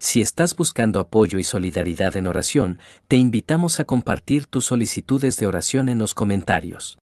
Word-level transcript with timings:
Si 0.00 0.20
estás 0.20 0.54
buscando 0.54 1.00
apoyo 1.00 1.40
y 1.40 1.44
solidaridad 1.44 2.16
en 2.16 2.28
oración, 2.28 2.78
te 3.08 3.16
invitamos 3.16 3.80
a 3.80 3.84
compartir 3.84 4.46
tus 4.46 4.66
solicitudes 4.66 5.36
de 5.38 5.48
oración 5.48 5.88
en 5.88 5.98
los 5.98 6.14
comentarios. 6.14 6.98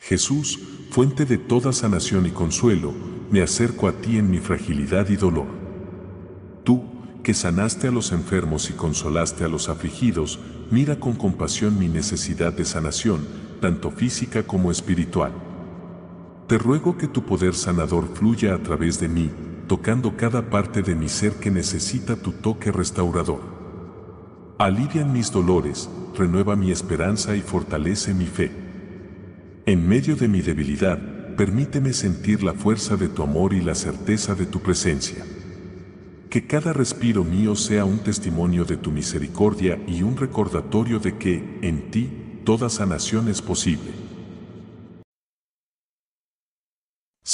Jesús, 0.00 0.60
fuente 0.90 1.24
de 1.24 1.36
toda 1.36 1.72
sanación 1.72 2.26
y 2.26 2.30
consuelo, 2.30 2.94
me 3.32 3.42
acerco 3.42 3.88
a 3.88 3.92
ti 3.92 4.18
en 4.18 4.30
mi 4.30 4.38
fragilidad 4.38 5.08
y 5.08 5.16
dolor. 5.16 5.48
Tú, 6.62 6.84
que 7.24 7.34
sanaste 7.34 7.88
a 7.88 7.90
los 7.90 8.12
enfermos 8.12 8.70
y 8.70 8.74
consolaste 8.74 9.42
a 9.42 9.48
los 9.48 9.68
afligidos, 9.68 10.38
mira 10.70 11.00
con 11.00 11.14
compasión 11.14 11.76
mi 11.76 11.88
necesidad 11.88 12.52
de 12.52 12.64
sanación, 12.64 13.26
tanto 13.60 13.90
física 13.90 14.44
como 14.44 14.70
espiritual. 14.70 15.32
Te 16.46 16.56
ruego 16.56 16.96
que 16.96 17.08
tu 17.08 17.24
poder 17.26 17.54
sanador 17.54 18.14
fluya 18.14 18.54
a 18.54 18.62
través 18.62 19.00
de 19.00 19.08
mí, 19.08 19.30
tocando 19.68 20.16
cada 20.16 20.50
parte 20.50 20.82
de 20.82 20.94
mi 20.94 21.08
ser 21.08 21.34
que 21.34 21.50
necesita 21.50 22.16
tu 22.16 22.32
toque 22.32 22.72
restaurador. 22.72 23.40
Alivian 24.58 25.12
mis 25.12 25.30
dolores, 25.30 25.88
renueva 26.16 26.56
mi 26.56 26.72
esperanza 26.72 27.36
y 27.36 27.42
fortalece 27.42 28.14
mi 28.14 28.26
fe. 28.26 28.50
En 29.66 29.86
medio 29.86 30.16
de 30.16 30.26
mi 30.26 30.40
debilidad, 30.40 30.98
permíteme 31.36 31.92
sentir 31.92 32.42
la 32.42 32.54
fuerza 32.54 32.96
de 32.96 33.08
tu 33.08 33.22
amor 33.22 33.52
y 33.52 33.60
la 33.60 33.74
certeza 33.74 34.34
de 34.34 34.46
tu 34.46 34.60
presencia. 34.60 35.24
Que 36.30 36.46
cada 36.46 36.72
respiro 36.72 37.22
mío 37.22 37.54
sea 37.54 37.84
un 37.84 37.98
testimonio 37.98 38.64
de 38.64 38.78
tu 38.78 38.90
misericordia 38.90 39.78
y 39.86 40.02
un 40.02 40.16
recordatorio 40.16 40.98
de 40.98 41.18
que, 41.18 41.58
en 41.62 41.90
ti, 41.90 42.10
toda 42.44 42.70
sanación 42.70 43.28
es 43.28 43.42
posible. 43.42 44.07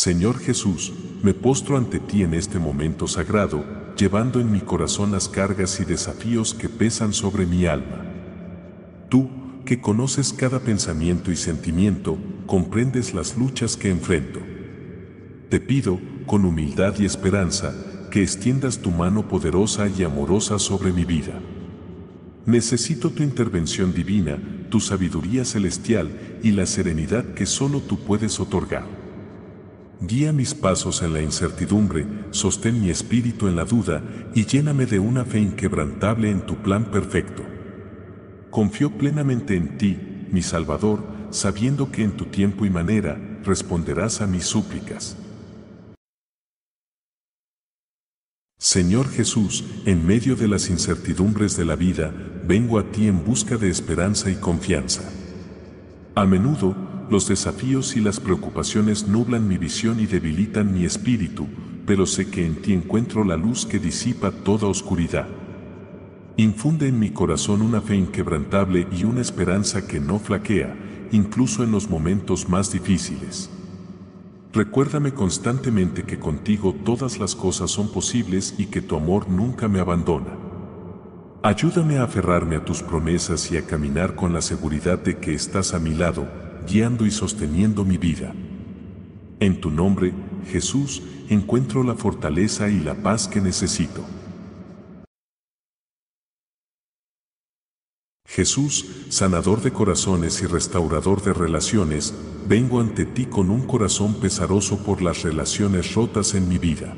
Señor 0.04 0.38
Jesús, 0.38 0.92
me 1.22 1.32
postro 1.32 1.78
ante 1.78 1.98
ti 1.98 2.24
en 2.24 2.34
este 2.34 2.58
momento 2.58 3.08
sagrado, 3.08 3.64
llevando 3.96 4.38
en 4.38 4.52
mi 4.52 4.60
corazón 4.60 5.12
las 5.12 5.30
cargas 5.30 5.80
y 5.80 5.86
desafíos 5.86 6.52
que 6.52 6.68
pesan 6.68 7.14
sobre 7.14 7.46
mi 7.46 7.64
alma. 7.64 8.04
Tú, 9.08 9.30
que 9.64 9.80
conoces 9.80 10.34
cada 10.34 10.60
pensamiento 10.60 11.32
y 11.32 11.36
sentimiento, 11.36 12.18
comprendes 12.44 13.14
las 13.14 13.38
luchas 13.38 13.78
que 13.78 13.88
enfrento. 13.88 14.40
Te 15.48 15.58
pido, 15.58 15.98
con 16.26 16.44
humildad 16.44 16.96
y 16.98 17.06
esperanza, 17.06 17.74
que 18.10 18.20
extiendas 18.20 18.80
tu 18.80 18.90
mano 18.90 19.26
poderosa 19.26 19.88
y 19.88 20.02
amorosa 20.02 20.58
sobre 20.58 20.92
mi 20.92 21.06
vida. 21.06 21.40
Necesito 22.44 23.08
tu 23.08 23.22
intervención 23.22 23.94
divina, 23.94 24.38
tu 24.68 24.80
sabiduría 24.80 25.46
celestial 25.46 26.38
y 26.42 26.50
la 26.50 26.66
serenidad 26.66 27.24
que 27.32 27.46
solo 27.46 27.80
tú 27.80 28.00
puedes 28.00 28.38
otorgar. 28.38 29.03
Guía 30.06 30.32
mis 30.32 30.54
pasos 30.54 31.00
en 31.02 31.14
la 31.14 31.22
incertidumbre, 31.22 32.06
sostén 32.30 32.78
mi 32.80 32.90
espíritu 32.90 33.48
en 33.48 33.56
la 33.56 33.64
duda 33.64 34.02
y 34.34 34.44
lléname 34.44 34.84
de 34.84 34.98
una 34.98 35.24
fe 35.24 35.38
inquebrantable 35.38 36.30
en 36.30 36.44
tu 36.44 36.56
plan 36.56 36.90
perfecto. 36.90 37.42
Confío 38.50 38.90
plenamente 38.98 39.56
en 39.56 39.78
ti, 39.78 39.98
mi 40.30 40.42
Salvador, 40.42 41.02
sabiendo 41.30 41.90
que 41.90 42.02
en 42.02 42.12
tu 42.18 42.26
tiempo 42.26 42.66
y 42.66 42.70
manera 42.70 43.18
responderás 43.44 44.20
a 44.20 44.26
mis 44.26 44.44
súplicas. 44.44 45.16
Señor 48.58 49.08
Jesús, 49.08 49.64
en 49.86 50.06
medio 50.06 50.36
de 50.36 50.48
las 50.48 50.68
incertidumbres 50.68 51.56
de 51.56 51.64
la 51.64 51.76
vida, 51.76 52.12
vengo 52.46 52.78
a 52.78 52.90
ti 52.90 53.08
en 53.08 53.24
busca 53.24 53.56
de 53.56 53.70
esperanza 53.70 54.30
y 54.30 54.34
confianza. 54.34 55.02
A 56.14 56.26
menudo, 56.26 56.76
los 57.10 57.28
desafíos 57.28 57.96
y 57.96 58.00
las 58.00 58.20
preocupaciones 58.20 59.06
nublan 59.06 59.46
mi 59.46 59.58
visión 59.58 60.00
y 60.00 60.06
debilitan 60.06 60.72
mi 60.72 60.84
espíritu, 60.84 61.46
pero 61.86 62.06
sé 62.06 62.30
que 62.30 62.46
en 62.46 62.62
ti 62.62 62.72
encuentro 62.72 63.24
la 63.24 63.36
luz 63.36 63.66
que 63.66 63.78
disipa 63.78 64.30
toda 64.30 64.68
oscuridad. 64.68 65.28
Infunde 66.36 66.88
en 66.88 66.98
mi 66.98 67.10
corazón 67.10 67.62
una 67.62 67.80
fe 67.80 67.96
inquebrantable 67.96 68.88
y 68.90 69.04
una 69.04 69.20
esperanza 69.20 69.86
que 69.86 70.00
no 70.00 70.18
flaquea, 70.18 70.74
incluso 71.12 71.62
en 71.62 71.70
los 71.70 71.88
momentos 71.88 72.48
más 72.48 72.72
difíciles. 72.72 73.50
Recuérdame 74.52 75.12
constantemente 75.12 76.04
que 76.04 76.18
contigo 76.18 76.74
todas 76.84 77.18
las 77.18 77.34
cosas 77.34 77.70
son 77.70 77.88
posibles 77.92 78.54
y 78.56 78.66
que 78.66 78.82
tu 78.82 78.96
amor 78.96 79.28
nunca 79.28 79.68
me 79.68 79.80
abandona. 79.80 80.38
Ayúdame 81.42 81.98
a 81.98 82.04
aferrarme 82.04 82.56
a 82.56 82.64
tus 82.64 82.82
promesas 82.82 83.52
y 83.52 83.56
a 83.56 83.66
caminar 83.66 84.14
con 84.14 84.32
la 84.32 84.40
seguridad 84.40 84.98
de 84.98 85.18
que 85.18 85.34
estás 85.34 85.74
a 85.74 85.78
mi 85.78 85.92
lado, 85.92 86.26
guiando 86.66 87.06
y 87.06 87.10
sosteniendo 87.10 87.84
mi 87.84 87.98
vida. 87.98 88.34
En 89.40 89.60
tu 89.60 89.70
nombre, 89.70 90.12
Jesús, 90.50 91.02
encuentro 91.28 91.82
la 91.82 91.94
fortaleza 91.94 92.68
y 92.68 92.80
la 92.80 92.94
paz 92.94 93.28
que 93.28 93.40
necesito. 93.40 94.04
Jesús, 98.26 99.06
sanador 99.10 99.62
de 99.62 99.72
corazones 99.72 100.42
y 100.42 100.46
restaurador 100.46 101.22
de 101.22 101.32
relaciones, 101.32 102.12
vengo 102.48 102.80
ante 102.80 103.04
ti 103.04 103.26
con 103.26 103.48
un 103.48 103.64
corazón 103.64 104.14
pesaroso 104.14 104.82
por 104.82 105.02
las 105.02 105.22
relaciones 105.22 105.94
rotas 105.94 106.34
en 106.34 106.48
mi 106.48 106.58
vida. 106.58 106.96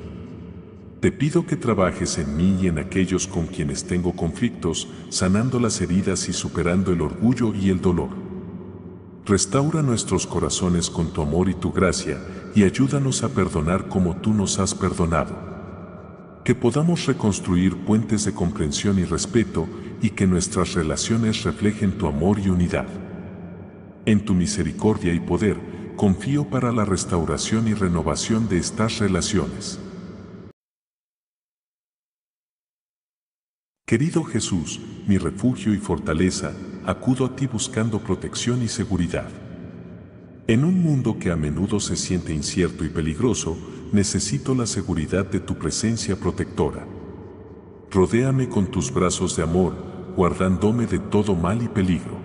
Te 1.00 1.12
pido 1.12 1.46
que 1.46 1.56
trabajes 1.56 2.16
en 2.16 2.38
mí 2.38 2.58
y 2.62 2.68
en 2.68 2.78
aquellos 2.78 3.26
con 3.26 3.46
quienes 3.46 3.84
tengo 3.84 4.16
conflictos, 4.16 4.88
sanando 5.10 5.60
las 5.60 5.80
heridas 5.82 6.26
y 6.30 6.32
superando 6.32 6.90
el 6.90 7.02
orgullo 7.02 7.54
y 7.54 7.68
el 7.68 7.82
dolor. 7.82 8.25
Restaura 9.26 9.82
nuestros 9.82 10.24
corazones 10.24 10.88
con 10.88 11.12
tu 11.12 11.20
amor 11.20 11.48
y 11.48 11.54
tu 11.54 11.72
gracia, 11.72 12.16
y 12.54 12.62
ayúdanos 12.62 13.24
a 13.24 13.28
perdonar 13.28 13.88
como 13.88 14.14
tú 14.14 14.32
nos 14.32 14.60
has 14.60 14.72
perdonado. 14.72 15.34
Que 16.44 16.54
podamos 16.54 17.06
reconstruir 17.06 17.76
puentes 17.78 18.24
de 18.24 18.32
comprensión 18.32 19.00
y 19.00 19.04
respeto, 19.04 19.66
y 20.00 20.10
que 20.10 20.28
nuestras 20.28 20.74
relaciones 20.74 21.42
reflejen 21.42 21.98
tu 21.98 22.06
amor 22.06 22.38
y 22.38 22.50
unidad. 22.50 22.86
En 24.04 24.24
tu 24.24 24.32
misericordia 24.32 25.12
y 25.12 25.18
poder, 25.18 25.56
confío 25.96 26.48
para 26.48 26.70
la 26.70 26.84
restauración 26.84 27.66
y 27.66 27.74
renovación 27.74 28.48
de 28.48 28.58
estas 28.58 29.00
relaciones. 29.00 29.80
Querido 33.88 34.24
Jesús, 34.24 34.80
mi 35.06 35.16
refugio 35.16 35.72
y 35.72 35.78
fortaleza, 35.78 36.50
acudo 36.84 37.24
a 37.24 37.36
ti 37.36 37.46
buscando 37.46 38.00
protección 38.00 38.60
y 38.64 38.66
seguridad. 38.66 39.28
En 40.48 40.64
un 40.64 40.82
mundo 40.82 41.20
que 41.20 41.30
a 41.30 41.36
menudo 41.36 41.78
se 41.78 41.94
siente 41.94 42.34
incierto 42.34 42.84
y 42.84 42.88
peligroso, 42.88 43.56
necesito 43.92 44.56
la 44.56 44.66
seguridad 44.66 45.24
de 45.24 45.38
tu 45.38 45.54
presencia 45.54 46.16
protectora. 46.16 46.84
Rodéame 47.92 48.48
con 48.48 48.72
tus 48.72 48.92
brazos 48.92 49.36
de 49.36 49.44
amor, 49.44 49.76
guardándome 50.16 50.86
de 50.86 50.98
todo 50.98 51.36
mal 51.36 51.62
y 51.62 51.68
peligro. 51.68 52.18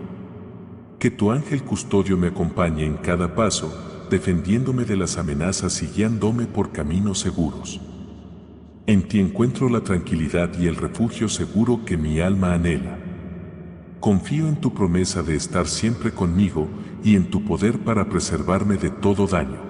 Que 0.97 1.11
tu 1.11 1.29
ángel 1.29 1.61
custodio 1.61 2.17
me 2.17 2.29
acompañe 2.29 2.87
en 2.87 2.97
cada 2.97 3.35
paso, 3.35 4.07
defendiéndome 4.09 4.83
de 4.83 4.97
las 4.97 5.19
amenazas 5.19 5.83
y 5.83 5.85
guiándome 5.85 6.47
por 6.47 6.71
caminos 6.71 7.19
seguros. 7.19 7.79
En 8.87 9.07
ti 9.07 9.19
encuentro 9.19 9.69
la 9.69 9.81
tranquilidad 9.81 10.57
y 10.59 10.67
el 10.67 10.75
refugio 10.75 11.29
seguro 11.29 11.85
que 11.85 11.97
mi 11.97 12.19
alma 12.19 12.53
anhela. 12.53 12.97
Confío 13.99 14.47
en 14.47 14.59
tu 14.59 14.73
promesa 14.73 15.21
de 15.21 15.35
estar 15.35 15.67
siempre 15.67 16.11
conmigo 16.11 16.67
y 17.03 17.15
en 17.15 17.29
tu 17.29 17.45
poder 17.45 17.79
para 17.79 18.09
preservarme 18.09 18.77
de 18.77 18.89
todo 18.89 19.27
daño. 19.27 19.61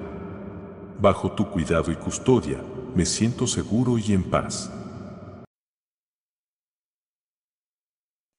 Bajo 1.01 1.33
tu 1.33 1.49
cuidado 1.49 1.91
y 1.91 1.95
custodia, 1.95 2.63
me 2.95 3.05
siento 3.05 3.47
seguro 3.47 3.97
y 3.97 4.13
en 4.13 4.23
paz. 4.23 4.71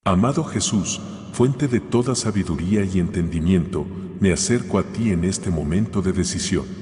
Amado 0.04 0.42
Jesús, 0.44 1.00
fuente 1.32 1.68
de 1.68 1.80
toda 1.80 2.14
sabiduría 2.14 2.84
y 2.84 2.98
entendimiento, 2.98 3.86
me 4.20 4.32
acerco 4.32 4.78
a 4.78 4.84
ti 4.84 5.10
en 5.10 5.24
este 5.24 5.50
momento 5.50 6.00
de 6.00 6.12
decisión. 6.12 6.81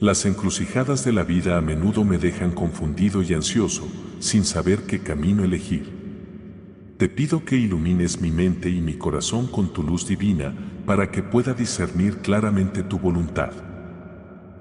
Las 0.00 0.24
encrucijadas 0.24 1.04
de 1.04 1.12
la 1.12 1.24
vida 1.24 1.58
a 1.58 1.60
menudo 1.60 2.06
me 2.06 2.16
dejan 2.16 2.52
confundido 2.52 3.22
y 3.22 3.34
ansioso, 3.34 3.86
sin 4.18 4.46
saber 4.46 4.84
qué 4.84 5.00
camino 5.00 5.44
elegir. 5.44 5.92
Te 6.96 7.10
pido 7.10 7.44
que 7.44 7.56
ilumines 7.56 8.18
mi 8.18 8.30
mente 8.30 8.70
y 8.70 8.80
mi 8.80 8.94
corazón 8.94 9.46
con 9.46 9.74
tu 9.74 9.82
luz 9.82 10.08
divina 10.08 10.54
para 10.86 11.10
que 11.10 11.22
pueda 11.22 11.52
discernir 11.52 12.16
claramente 12.22 12.82
tu 12.82 12.98
voluntad. 12.98 13.52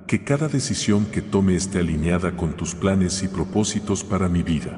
Que 0.08 0.26
cada 0.26 0.50
decisión 0.50 1.06
que 1.06 1.22
tome 1.22 1.56
esté 1.56 1.80
alineada 1.80 2.36
con 2.36 2.58
tus 2.58 2.76
planes 2.76 3.24
y 3.24 3.30
propósitos 3.30 4.04
para 4.04 4.28
mi 4.28 4.44
vida. 4.44 4.78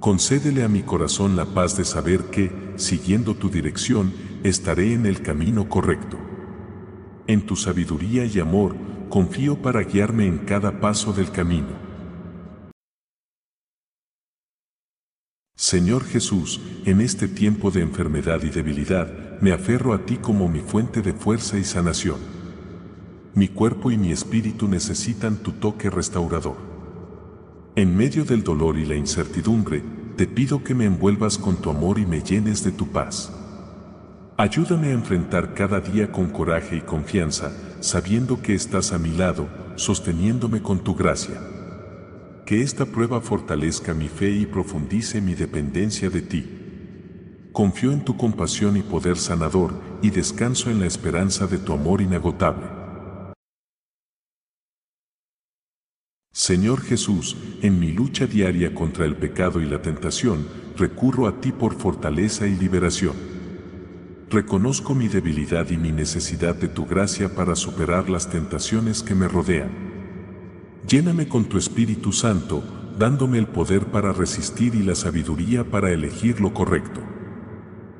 Concédele 0.00 0.64
a 0.64 0.68
mi 0.68 0.82
corazón 0.82 1.34
la 1.34 1.46
paz 1.46 1.78
de 1.78 1.86
saber 1.86 2.24
que, 2.24 2.52
siguiendo 2.76 3.34
tu 3.34 3.48
dirección, 3.48 4.12
estaré 4.44 4.92
en 4.92 5.06
el 5.06 5.22
camino 5.22 5.66
correcto. 5.70 6.18
En 7.26 7.46
tu 7.46 7.56
sabiduría 7.56 8.26
y 8.26 8.38
amor, 8.38 8.76
confío 9.08 9.60
para 9.62 9.82
guiarme 9.82 10.26
en 10.26 10.38
cada 10.38 10.80
paso 10.80 11.12
del 11.12 11.30
camino. 11.30 11.86
Señor 15.54 16.04
Jesús, 16.04 16.60
en 16.84 17.00
este 17.00 17.28
tiempo 17.28 17.70
de 17.70 17.80
enfermedad 17.80 18.42
y 18.42 18.50
debilidad, 18.50 19.40
me 19.40 19.52
aferro 19.52 19.94
a 19.94 20.04
ti 20.04 20.16
como 20.16 20.48
mi 20.48 20.60
fuente 20.60 21.02
de 21.02 21.12
fuerza 21.12 21.58
y 21.58 21.64
sanación. 21.64 22.18
Mi 23.34 23.48
cuerpo 23.48 23.90
y 23.90 23.96
mi 23.96 24.12
espíritu 24.12 24.68
necesitan 24.68 25.36
tu 25.36 25.52
toque 25.52 25.90
restaurador. 25.90 26.56
En 27.74 27.96
medio 27.96 28.24
del 28.24 28.42
dolor 28.42 28.78
y 28.78 28.86
la 28.86 28.96
incertidumbre, 28.96 29.82
te 30.16 30.26
pido 30.26 30.64
que 30.64 30.74
me 30.74 30.86
envuelvas 30.86 31.36
con 31.36 31.56
tu 31.56 31.68
amor 31.68 31.98
y 31.98 32.06
me 32.06 32.22
llenes 32.22 32.64
de 32.64 32.72
tu 32.72 32.88
paz. 32.88 33.32
Ayúdame 34.38 34.88
a 34.88 34.92
enfrentar 34.92 35.54
cada 35.54 35.80
día 35.80 36.12
con 36.12 36.28
coraje 36.28 36.76
y 36.76 36.80
confianza, 36.82 37.56
sabiendo 37.80 38.42
que 38.42 38.54
estás 38.54 38.92
a 38.92 38.98
mi 38.98 39.10
lado, 39.10 39.48
sosteniéndome 39.76 40.60
con 40.60 40.84
tu 40.84 40.94
gracia. 40.94 41.40
Que 42.44 42.60
esta 42.60 42.84
prueba 42.84 43.22
fortalezca 43.22 43.94
mi 43.94 44.08
fe 44.08 44.30
y 44.32 44.44
profundice 44.44 45.22
mi 45.22 45.34
dependencia 45.34 46.10
de 46.10 46.20
ti. 46.20 47.48
Confío 47.52 47.92
en 47.92 48.04
tu 48.04 48.18
compasión 48.18 48.76
y 48.76 48.82
poder 48.82 49.16
sanador 49.16 49.72
y 50.02 50.10
descanso 50.10 50.70
en 50.70 50.80
la 50.80 50.86
esperanza 50.86 51.46
de 51.46 51.56
tu 51.56 51.72
amor 51.72 52.02
inagotable. 52.02 52.66
Señor 56.30 56.82
Jesús, 56.82 57.38
en 57.62 57.80
mi 57.80 57.90
lucha 57.90 58.26
diaria 58.26 58.74
contra 58.74 59.06
el 59.06 59.16
pecado 59.16 59.62
y 59.62 59.64
la 59.64 59.80
tentación, 59.80 60.46
recurro 60.76 61.26
a 61.26 61.40
ti 61.40 61.52
por 61.52 61.74
fortaleza 61.74 62.46
y 62.46 62.54
liberación. 62.54 63.35
Reconozco 64.28 64.92
mi 64.92 65.06
debilidad 65.06 65.70
y 65.70 65.76
mi 65.76 65.92
necesidad 65.92 66.56
de 66.56 66.66
tu 66.66 66.84
gracia 66.84 67.32
para 67.36 67.54
superar 67.54 68.10
las 68.10 68.28
tentaciones 68.28 69.04
que 69.04 69.14
me 69.14 69.28
rodean. 69.28 69.70
Lléname 70.88 71.28
con 71.28 71.44
tu 71.44 71.58
Espíritu 71.58 72.10
Santo, 72.10 72.64
dándome 72.98 73.38
el 73.38 73.46
poder 73.46 73.86
para 73.86 74.12
resistir 74.12 74.74
y 74.74 74.82
la 74.82 74.96
sabiduría 74.96 75.62
para 75.62 75.92
elegir 75.92 76.40
lo 76.40 76.52
correcto. 76.52 77.00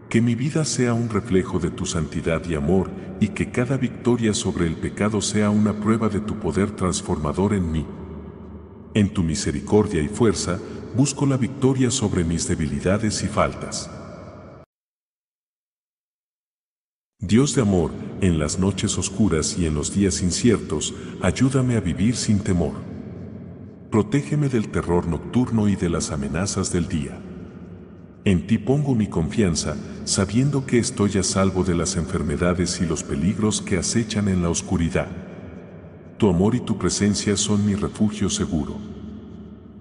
Que 0.09 0.21
mi 0.21 0.35
vida 0.35 0.65
sea 0.65 0.95
un 0.95 1.11
reflejo 1.11 1.61
de 1.61 1.71
tu 1.71 1.87
santidad 1.87 2.45
y 2.45 2.57
amor, 2.57 2.91
y 3.21 3.29
que 3.29 3.53
cada 3.53 3.77
victoria 3.77 4.35
sobre 4.35 4.67
el 4.67 4.75
pecado 4.75 5.21
sea 5.21 5.51
una 5.51 5.75
prueba 5.75 6.09
de 6.09 6.19
tu 6.19 6.41
poder 6.41 6.73
transformador 6.73 7.55
en 7.55 7.71
mí. 7.71 7.87
En 8.95 9.15
tu 9.15 9.23
misericordia 9.23 10.03
y 10.03 10.09
fuerza, 10.09 10.59
busco 10.97 11.25
la 11.25 11.37
victoria 11.37 11.93
sobre 11.93 12.25
mis 12.25 12.49
debilidades 12.49 13.23
y 13.23 13.29
faltas. 13.29 13.89
Dios 17.19 17.55
de 17.55 17.63
amor, 17.63 17.93
en 18.21 18.39
las 18.39 18.59
noches 18.59 18.99
oscuras 18.99 19.57
y 19.59 19.65
en 19.65 19.75
los 19.75 19.95
días 19.95 20.21
inciertos, 20.21 20.95
ayúdame 21.23 21.77
a 21.77 21.81
vivir 21.81 22.15
sin 22.15 22.41
temor. 22.41 22.75
Protégeme 23.91 24.51
del 24.51 24.69
terror 24.69 25.07
nocturno 25.07 25.67
y 25.67 25.77
de 25.77 25.89
las 25.89 26.11
amenazas 26.11 26.75
del 26.75 26.89
día. 26.89 27.19
En 28.27 28.47
ti 28.47 28.59
pongo 28.59 28.95
mi 28.95 29.07
confianza, 29.07 29.77
sabiendo 30.05 30.67
que 30.67 30.79
estoy 30.79 31.17
a 31.17 31.23
salvo 31.23 31.65
de 31.65 31.75
las 31.75 31.97
enfermedades 31.97 32.83
y 32.83 32.85
los 32.87 33.03
peligros 33.03 33.63
que 33.63 33.79
acechan 33.79 34.29
en 34.29 34.43
la 34.43 34.51
oscuridad. 34.51 35.09
Tu 36.19 36.29
amor 36.29 36.55
y 36.55 36.61
tu 36.61 36.77
presencia 36.77 37.39
son 37.39 37.65
mi 37.65 37.77
refugio 37.77 38.29
seguro. 38.29 38.77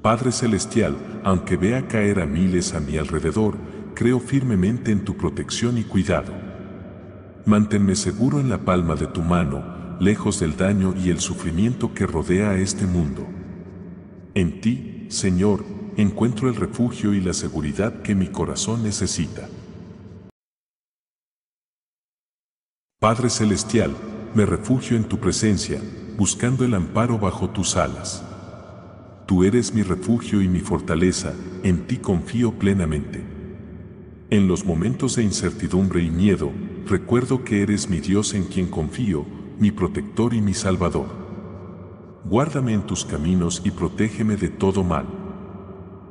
Padre 0.01 0.31
Celestial, 0.31 0.95
aunque 1.25 1.57
vea 1.57 1.85
caer 1.85 2.21
a 2.21 2.25
miles 2.25 2.73
a 2.73 2.79
mi 2.79 2.95
alrededor, 2.95 3.57
creo 3.93 4.21
firmemente 4.21 4.93
en 4.93 5.03
tu 5.03 5.17
protección 5.17 5.77
y 5.77 5.83
cuidado. 5.83 6.44
Manténme 7.45 7.95
seguro 7.95 8.39
en 8.39 8.49
la 8.49 8.57
palma 8.57 8.95
de 8.95 9.05
tu 9.05 9.21
mano, 9.21 9.97
lejos 9.99 10.39
del 10.39 10.57
daño 10.57 10.95
y 10.97 11.11
el 11.11 11.19
sufrimiento 11.19 11.93
que 11.93 12.07
rodea 12.07 12.49
a 12.49 12.57
este 12.57 12.87
mundo. 12.87 13.27
En 14.33 14.61
ti, 14.61 15.05
Señor, 15.09 15.63
encuentro 15.95 16.49
el 16.49 16.55
refugio 16.55 17.13
y 17.13 17.21
la 17.21 17.33
seguridad 17.33 18.01
que 18.01 18.15
mi 18.15 18.27
corazón 18.29 18.81
necesita. 18.81 19.47
Padre 22.99 23.29
Celestial, 23.29 23.95
me 24.33 24.47
refugio 24.47 24.97
en 24.97 25.03
tu 25.03 25.19
presencia, 25.19 25.79
buscando 26.17 26.65
el 26.65 26.73
amparo 26.73 27.19
bajo 27.19 27.51
tus 27.51 27.77
alas. 27.77 28.23
Tú 29.27 29.43
eres 29.43 29.71
mi 29.71 29.83
refugio 29.83 30.41
y 30.41 30.47
mi 30.47 30.61
fortaleza, 30.61 31.33
en 31.61 31.85
ti 31.85 31.97
confío 31.97 32.53
plenamente. 32.53 33.23
En 34.31 34.47
los 34.47 34.65
momentos 34.65 35.17
de 35.17 35.23
incertidumbre 35.23 36.01
y 36.01 36.09
miedo, 36.09 36.51
recuerdo 36.87 37.43
que 37.43 37.61
eres 37.61 37.89
mi 37.89 37.99
Dios 37.99 38.33
en 38.33 38.45
quien 38.45 38.67
confío, 38.67 39.25
mi 39.59 39.71
protector 39.71 40.33
y 40.33 40.41
mi 40.41 40.53
salvador. 40.53 41.07
Guárdame 42.25 42.73
en 42.73 42.81
tus 42.81 43.05
caminos 43.05 43.61
y 43.63 43.71
protégeme 43.71 44.35
de 44.35 44.49
todo 44.49 44.83
mal. 44.83 45.05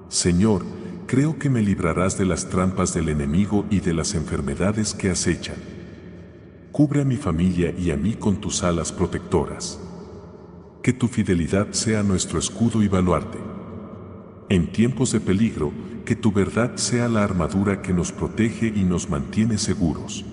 Señor, 0.09 0.65
creo 1.07 1.39
que 1.39 1.51
me 1.51 1.61
librarás 1.61 2.17
de 2.19 2.25
las 2.25 2.49
trampas 2.49 2.95
del 2.95 3.09
enemigo 3.09 3.65
y 3.71 3.81
de 3.81 3.95
las 3.95 4.15
enfermedades 4.15 4.95
que 4.95 5.11
acechan. 5.11 5.57
Cubre 6.71 7.03
a 7.03 7.05
mi 7.05 7.17
familia 7.17 7.75
y 7.77 7.91
a 7.91 7.97
mí 7.97 8.15
con 8.15 8.41
tus 8.41 8.63
alas 8.63 8.93
protectoras. 8.93 9.81
Que 10.83 10.93
tu 10.93 11.09
fidelidad 11.09 11.73
sea 11.73 12.03
nuestro 12.03 12.39
escudo 12.39 12.83
y 12.83 12.89
baluarte. 12.89 13.39
En 14.49 14.71
tiempos 14.71 15.13
de 15.13 15.21
peligro, 15.21 15.73
que 16.05 16.15
tu 16.15 16.31
verdad 16.33 16.77
sea 16.77 17.09
la 17.09 17.25
armadura 17.25 17.81
que 17.81 17.93
nos 17.93 18.13
protege 18.13 18.73
y 18.75 18.85
nos 18.85 19.09
mantiene 19.09 19.57
seguros. 19.59 20.25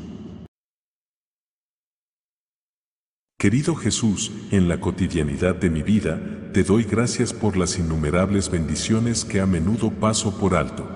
Querido 3.42 3.74
Jesús, 3.74 4.32
en 4.52 4.68
la 4.68 4.80
cotidianidad 4.80 5.56
de 5.56 5.72
mi 5.72 5.82
vida, 5.82 6.22
te 6.54 6.64
doy 6.64 6.84
gracias 6.84 7.34
por 7.34 7.58
las 7.58 7.80
innumerables 7.80 8.52
bendiciones 8.52 9.26
que 9.26 9.42
a 9.42 9.48
menudo 9.48 9.90
paso 9.90 10.38
por 10.38 10.54
alto. 10.54 10.88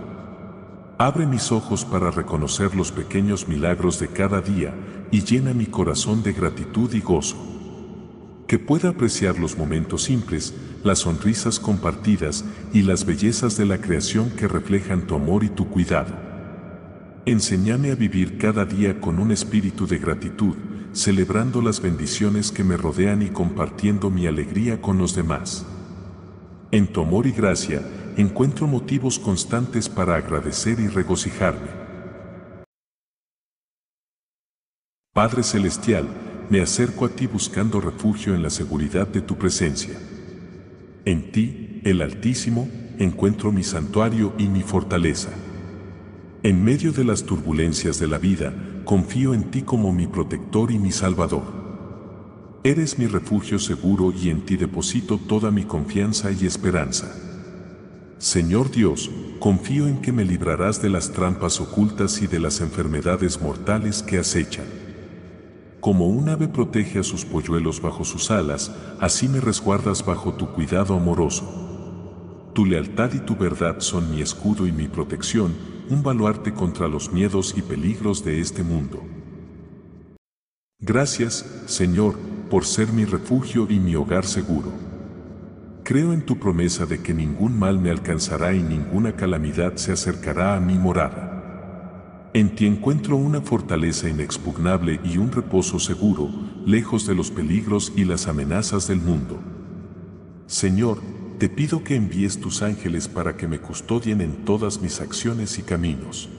Abre 0.99 1.25
mis 1.25 1.51
ojos 1.51 1.85
para 1.85 2.11
reconocer 2.11 2.75
los 2.75 2.91
pequeños 2.91 3.47
milagros 3.47 3.99
de 3.99 4.09
cada 4.09 4.41
día 4.41 4.75
y 5.09 5.23
llena 5.23 5.55
mi 5.55 5.65
corazón 5.65 6.21
de 6.21 6.33
gratitud 6.33 6.93
y 6.93 6.99
gozo. 6.99 7.35
Que 8.47 8.59
pueda 8.59 8.89
apreciar 8.89 9.39
los 9.39 9.57
momentos 9.57 10.03
simples, 10.03 10.53
las 10.83 10.99
sonrisas 10.99 11.59
compartidas 11.59 12.45
y 12.71 12.83
las 12.83 13.07
bellezas 13.07 13.57
de 13.57 13.65
la 13.65 13.81
creación 13.81 14.29
que 14.29 14.47
reflejan 14.47 15.07
tu 15.07 15.15
amor 15.15 15.43
y 15.43 15.49
tu 15.49 15.67
cuidado. 15.67 16.13
Enséñame 17.25 17.89
a 17.89 17.95
vivir 17.95 18.37
cada 18.37 18.65
día 18.65 19.01
con 19.01 19.17
un 19.17 19.31
espíritu 19.31 19.87
de 19.87 19.97
gratitud, 19.97 20.55
celebrando 20.95 21.61
las 21.61 21.81
bendiciones 21.81 22.53
que 22.53 22.63
me 22.63 22.77
rodean 22.77 23.21
y 23.21 23.27
compartiendo 23.27 24.09
mi 24.09 24.27
alegría 24.27 24.81
con 24.81 24.97
los 24.97 25.13
demás. 25.13 25.65
En 26.71 26.87
tu 26.87 27.01
amor 27.01 27.27
y 27.27 27.33
gracia, 27.33 27.81
encuentro 28.15 28.65
motivos 28.65 29.19
constantes 29.19 29.89
para 29.89 30.15
agradecer 30.15 30.79
y 30.79 30.87
regocijarme. 30.87 31.67
Padre 35.13 35.43
Celestial, 35.43 36.07
me 36.49 36.61
acerco 36.61 37.05
a 37.05 37.09
ti 37.09 37.27
buscando 37.27 37.81
refugio 37.81 38.33
en 38.33 38.41
la 38.41 38.49
seguridad 38.49 39.07
de 39.07 39.21
tu 39.21 39.37
presencia. 39.37 39.99
En 41.03 41.31
ti, 41.33 41.81
el 41.83 42.01
Altísimo, 42.01 42.69
encuentro 42.99 43.51
mi 43.51 43.63
santuario 43.63 44.33
y 44.37 44.47
mi 44.47 44.61
fortaleza. 44.61 45.29
En 46.45 46.63
medio 46.63 46.91
de 46.91 47.03
las 47.03 47.23
turbulencias 47.23 47.97
de 47.97 48.05
la 48.05 48.19
vida, 48.19 48.53
confío 48.85 49.33
en 49.33 49.49
ti 49.49 49.63
como 49.63 49.91
mi 49.91 50.05
protector 50.05 50.69
y 50.69 50.77
mi 50.77 50.91
salvador. 50.91 51.41
Eres 52.63 52.99
mi 52.99 53.07
refugio 53.07 53.57
seguro 53.57 54.13
y 54.15 54.29
en 54.29 54.45
ti 54.45 54.55
deposito 54.55 55.17
toda 55.17 55.49
mi 55.49 55.63
confianza 55.63 56.29
y 56.31 56.45
esperanza. 56.45 57.11
Señor 58.19 58.69
Dios, 58.69 59.09
confío 59.39 59.87
en 59.87 60.01
que 60.03 60.11
me 60.11 60.23
librarás 60.23 60.83
de 60.83 60.91
las 60.91 61.11
trampas 61.13 61.59
ocultas 61.59 62.21
y 62.21 62.27
de 62.27 62.39
las 62.39 62.61
enfermedades 62.61 63.41
mortales 63.41 64.03
que 64.03 64.19
acechan. 64.19 64.67
Como 65.79 66.05
un 66.05 66.29
ave 66.29 66.47
protege 66.47 66.99
a 66.99 67.03
sus 67.03 67.25
polluelos 67.25 67.81
bajo 67.81 68.05
sus 68.05 68.29
alas, 68.29 68.71
así 68.99 69.27
me 69.27 69.41
resguardas 69.41 70.05
bajo 70.05 70.35
tu 70.35 70.49
cuidado 70.49 70.93
amoroso. 70.93 72.51
Tu 72.53 72.67
lealtad 72.67 73.15
y 73.15 73.19
tu 73.21 73.35
verdad 73.35 73.79
son 73.79 74.11
mi 74.11 74.21
escudo 74.21 74.67
y 74.67 74.71
mi 74.71 74.87
protección, 74.87 75.73
un 75.89 76.03
baluarte 76.03 76.53
contra 76.53 76.87
los 76.87 77.11
miedos 77.11 77.53
y 77.57 77.61
peligros 77.61 78.23
de 78.23 78.39
este 78.39 78.63
mundo. 78.63 79.03
Gracias, 80.79 81.63
Señor, 81.65 82.15
por 82.49 82.65
ser 82.65 82.91
mi 82.91 83.05
refugio 83.05 83.67
y 83.69 83.79
mi 83.79 83.95
hogar 83.95 84.25
seguro. 84.25 84.71
Creo 85.83 86.13
en 86.13 86.25
tu 86.25 86.39
promesa 86.39 86.85
de 86.85 87.01
que 87.01 87.13
ningún 87.13 87.57
mal 87.57 87.79
me 87.79 87.91
alcanzará 87.91 88.53
y 88.53 88.61
ninguna 88.61 89.15
calamidad 89.15 89.75
se 89.75 89.91
acercará 89.91 90.55
a 90.55 90.59
mi 90.59 90.77
morada. 90.77 92.31
En 92.33 92.55
ti 92.55 92.65
encuentro 92.65 93.15
una 93.15 93.39
fortaleza 93.39 94.09
inexpugnable 94.09 94.99
y 95.03 95.17
un 95.17 95.31
reposo 95.31 95.79
seguro, 95.79 96.29
lejos 96.65 97.07
de 97.07 97.15
los 97.15 97.31
peligros 97.31 97.93
y 97.95 98.03
las 98.03 98.27
amenazas 98.27 98.87
del 98.87 98.99
mundo. 98.99 99.39
Señor, 100.47 100.99
te 101.37 101.49
pido 101.49 101.83
que 101.83 101.95
envíes 101.95 102.39
tus 102.39 102.61
ángeles 102.61 103.09
para 103.09 103.35
que 103.35 103.47
me 103.47 103.59
custodien 103.59 104.21
en 104.21 104.45
todas 104.45 104.81
mis 104.81 105.01
acciones 105.01 105.59
y 105.59 105.63
caminos. 105.63 106.29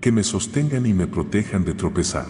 Que 0.00 0.10
me 0.10 0.24
sostengan 0.24 0.86
y 0.86 0.92
me 0.92 1.06
protejan 1.06 1.64
de 1.64 1.74
tropezar. 1.74 2.26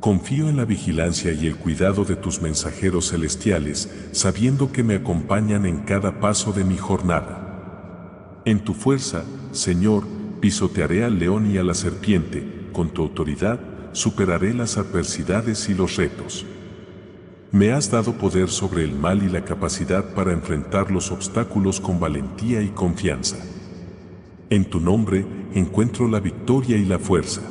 Confío 0.00 0.50
en 0.50 0.58
la 0.58 0.66
vigilancia 0.66 1.32
y 1.32 1.46
el 1.46 1.56
cuidado 1.56 2.04
de 2.04 2.16
tus 2.16 2.42
mensajeros 2.42 3.10
celestiales, 3.10 3.90
sabiendo 4.12 4.70
que 4.70 4.82
me 4.82 4.96
acompañan 4.96 5.64
en 5.64 5.78
cada 5.78 6.20
paso 6.20 6.52
de 6.52 6.64
mi 6.64 6.76
jornada. 6.76 8.42
En 8.44 8.60
tu 8.60 8.74
fuerza, 8.74 9.24
Señor, 9.52 10.04
pisotearé 10.40 11.04
al 11.04 11.18
león 11.18 11.50
y 11.50 11.56
a 11.56 11.64
la 11.64 11.74
serpiente, 11.74 12.68
con 12.72 12.90
tu 12.90 13.02
autoridad, 13.02 13.60
superaré 13.92 14.52
las 14.54 14.76
adversidades 14.76 15.68
y 15.68 15.74
los 15.74 15.96
retos. 15.96 16.44
Me 17.52 17.72
has 17.72 17.90
dado 17.90 18.12
poder 18.12 18.48
sobre 18.48 18.84
el 18.84 18.94
mal 18.94 19.24
y 19.24 19.28
la 19.28 19.44
capacidad 19.44 20.14
para 20.14 20.32
enfrentar 20.32 20.92
los 20.92 21.10
obstáculos 21.10 21.80
con 21.80 21.98
valentía 21.98 22.62
y 22.62 22.68
confianza. 22.68 23.38
En 24.50 24.66
tu 24.66 24.78
nombre 24.78 25.26
encuentro 25.52 26.06
la 26.06 26.20
victoria 26.20 26.76
y 26.76 26.84
la 26.84 27.00
fuerza. 27.00 27.42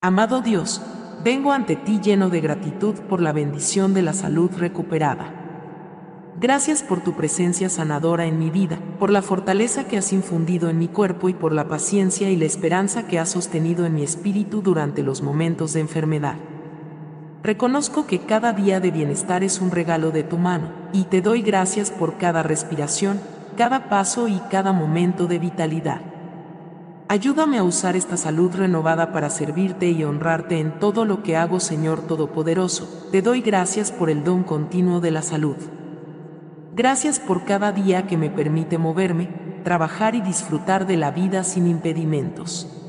Amado 0.00 0.40
Dios, 0.40 0.80
vengo 1.24 1.50
ante 1.50 1.74
ti 1.74 1.98
lleno 2.00 2.30
de 2.30 2.40
gratitud 2.40 2.94
por 3.08 3.20
la 3.20 3.32
bendición 3.32 3.92
de 3.92 4.02
la 4.02 4.12
salud 4.12 4.52
recuperada. 4.56 5.42
Gracias 6.38 6.84
por 6.84 7.02
tu 7.02 7.14
presencia 7.16 7.68
sanadora 7.68 8.26
en 8.26 8.38
mi 8.38 8.50
vida, 8.50 8.78
por 9.00 9.10
la 9.10 9.22
fortaleza 9.22 9.88
que 9.88 9.96
has 9.96 10.12
infundido 10.12 10.70
en 10.70 10.78
mi 10.78 10.86
cuerpo 10.86 11.28
y 11.28 11.34
por 11.34 11.52
la 11.52 11.66
paciencia 11.66 12.30
y 12.30 12.36
la 12.36 12.44
esperanza 12.44 13.08
que 13.08 13.18
has 13.18 13.30
sostenido 13.30 13.84
en 13.84 13.94
mi 13.94 14.04
espíritu 14.04 14.62
durante 14.62 15.02
los 15.02 15.22
momentos 15.22 15.72
de 15.72 15.80
enfermedad. 15.80 16.36
Reconozco 17.46 18.08
que 18.08 18.18
cada 18.18 18.52
día 18.52 18.80
de 18.80 18.90
bienestar 18.90 19.44
es 19.44 19.60
un 19.60 19.70
regalo 19.70 20.10
de 20.10 20.24
tu 20.24 20.36
mano, 20.36 20.72
y 20.92 21.04
te 21.04 21.22
doy 21.22 21.42
gracias 21.42 21.92
por 21.92 22.18
cada 22.18 22.42
respiración, 22.42 23.20
cada 23.56 23.88
paso 23.88 24.26
y 24.26 24.40
cada 24.50 24.72
momento 24.72 25.28
de 25.28 25.38
vitalidad. 25.38 26.00
Ayúdame 27.06 27.58
a 27.58 27.62
usar 27.62 27.94
esta 27.94 28.16
salud 28.16 28.52
renovada 28.52 29.12
para 29.12 29.30
servirte 29.30 29.88
y 29.88 30.02
honrarte 30.02 30.58
en 30.58 30.80
todo 30.80 31.04
lo 31.04 31.22
que 31.22 31.36
hago, 31.36 31.60
Señor 31.60 32.00
Todopoderoso. 32.08 32.88
Te 33.12 33.22
doy 33.22 33.42
gracias 33.42 33.92
por 33.92 34.10
el 34.10 34.24
don 34.24 34.42
continuo 34.42 34.98
de 34.98 35.12
la 35.12 35.22
salud. 35.22 35.56
Gracias 36.74 37.20
por 37.20 37.44
cada 37.44 37.70
día 37.70 38.08
que 38.08 38.16
me 38.16 38.28
permite 38.28 38.76
moverme, 38.76 39.28
trabajar 39.62 40.16
y 40.16 40.20
disfrutar 40.20 40.84
de 40.84 40.96
la 40.96 41.12
vida 41.12 41.44
sin 41.44 41.68
impedimentos. 41.68 42.85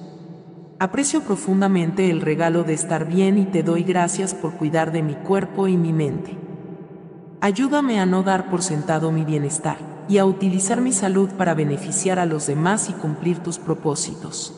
Aprecio 0.79 1.21
profundamente 1.21 2.11
el 2.11 2.21
regalo 2.21 2.63
de 2.63 2.73
estar 2.73 3.07
bien 3.07 3.39
y 3.39 3.45
te 3.45 3.63
doy 3.63 3.81
gracias 3.81 4.35
por 4.35 4.53
cuidar 4.53 4.91
de 4.91 5.01
mi 5.01 5.15
cuerpo 5.15 5.67
y 5.67 5.75
mi 5.75 5.91
mente. 5.91 6.37
Ayúdame 7.41 7.99
a 7.99 8.05
no 8.05 8.21
dar 8.21 8.51
por 8.51 8.61
sentado 8.61 9.11
mi 9.11 9.25
bienestar 9.25 9.77
y 10.07 10.19
a 10.19 10.25
utilizar 10.25 10.79
mi 10.79 10.91
salud 10.91 11.31
para 11.31 11.55
beneficiar 11.55 12.19
a 12.19 12.27
los 12.27 12.45
demás 12.45 12.91
y 12.91 12.93
cumplir 12.93 13.39
tus 13.39 13.57
propósitos. 13.57 14.53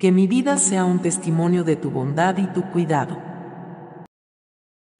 Que 0.00 0.10
mi 0.10 0.26
vida 0.26 0.56
sea 0.56 0.84
un 0.84 0.98
testimonio 0.98 1.62
de 1.62 1.76
tu 1.76 1.92
bondad 1.92 2.36
y 2.38 2.48
tu 2.48 2.62
cuidado. 2.72 3.16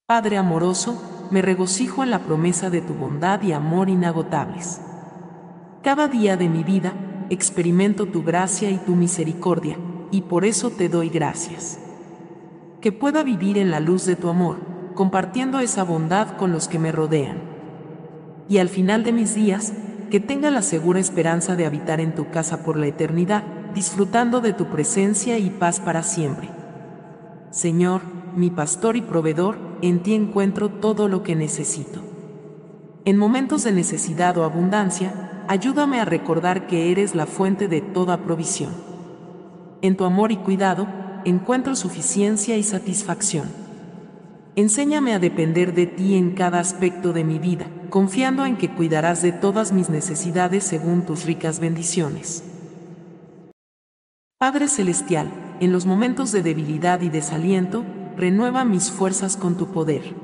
Padre 0.07 0.37
amoroso, 0.37 1.29
me 1.33 1.43
regocijo 1.43 2.05
en 2.05 2.11
la 2.11 2.21
promesa 2.21 2.71
de 2.71 2.81
tu 2.81 2.95
bondad 2.95 3.43
y 3.43 3.51
amor 3.51 3.89
inagotables. 3.89 4.81
Cada 5.83 6.07
día 6.07 6.37
de 6.37 6.49
mi 6.49 6.63
vida 6.63 6.93
experimento 7.29 8.07
tu 8.07 8.23
gracia 8.23 8.71
y 8.71 8.77
tu 8.77 8.95
misericordia 8.95 9.77
y 10.13 10.21
por 10.23 10.45
eso 10.45 10.71
te 10.71 10.89
doy 10.89 11.09
gracias. 11.09 11.81
Que 12.81 12.93
pueda 12.93 13.25
vivir 13.25 13.59
en 13.59 13.73
la 13.73 13.81
luz 13.81 14.05
de 14.05 14.15
tu 14.15 14.29
amor, 14.29 14.59
compartiendo 14.95 15.59
esa 15.59 15.83
bondad 15.83 16.37
con 16.37 16.53
los 16.53 16.69
que 16.69 16.79
me 16.79 16.93
rodean. 16.93 17.39
Y 18.49 18.59
al 18.59 18.69
final 18.69 19.03
de 19.03 19.13
mis 19.13 19.35
días, 19.35 19.73
que 20.11 20.21
tenga 20.21 20.51
la 20.51 20.63
segura 20.63 21.01
esperanza 21.01 21.57
de 21.57 21.65
habitar 21.65 21.99
en 21.99 22.15
tu 22.15 22.31
casa 22.31 22.63
por 22.63 22.77
la 22.77 22.87
eternidad, 22.87 23.43
disfrutando 23.75 24.43
de 24.43 24.53
tu 24.53 24.67
presencia 24.67 25.39
y 25.39 25.49
paz 25.49 25.81
para 25.81 26.03
siempre. 26.03 26.51
Señor, 27.51 28.03
mi 28.37 28.51
pastor 28.51 28.97
y 28.97 29.01
proveedor, 29.01 29.57
en 29.81 30.03
ti 30.03 30.15
encuentro 30.15 30.69
todo 30.69 31.09
lo 31.09 31.23
que 31.23 31.35
necesito. 31.35 32.03
En 33.07 33.17
momentos 33.17 33.65
de 33.65 33.73
necesidad 33.73 34.37
o 34.37 34.45
abundancia, 34.45 35.45
ayúdame 35.49 36.01
a 36.01 36.05
recordar 36.05 36.67
que 36.67 36.93
eres 36.93 37.15
la 37.15 37.25
fuente 37.25 37.67
de 37.67 37.81
toda 37.81 38.19
provisión. 38.19 38.92
En 39.83 39.97
tu 39.97 40.05
amor 40.05 40.31
y 40.31 40.37
cuidado, 40.37 40.87
encuentro 41.25 41.75
suficiencia 41.75 42.57
y 42.57 42.63
satisfacción. 42.63 43.49
Enséñame 44.55 45.13
a 45.13 45.19
depender 45.19 45.75
de 45.75 45.87
ti 45.87 46.15
en 46.15 46.37
cada 46.37 46.61
aspecto 46.61 47.13
de 47.13 47.25
mi 47.25 47.41
vida, 47.41 47.67
confiando 47.91 48.47
en 48.47 48.57
que 48.57 48.73
cuidarás 48.73 49.23
de 49.23 49.33
todas 49.33 49.73
mis 49.73 49.91
necesidades 49.91 50.63
según 50.63 51.05
tus 51.05 51.25
ricas 51.25 51.59
bendiciones. 51.59 52.45
Padre 54.39 54.69
Celestial, 54.69 55.33
en 55.59 55.73
los 55.73 55.85
momentos 55.85 56.31
de 56.31 56.45
debilidad 56.45 57.01
y 57.01 57.09
desaliento, 57.09 57.85
renueva 58.17 58.65
mis 58.65 58.93
fuerzas 58.93 59.37
con 59.37 59.57
tu 59.57 59.73
poder. 59.73 60.15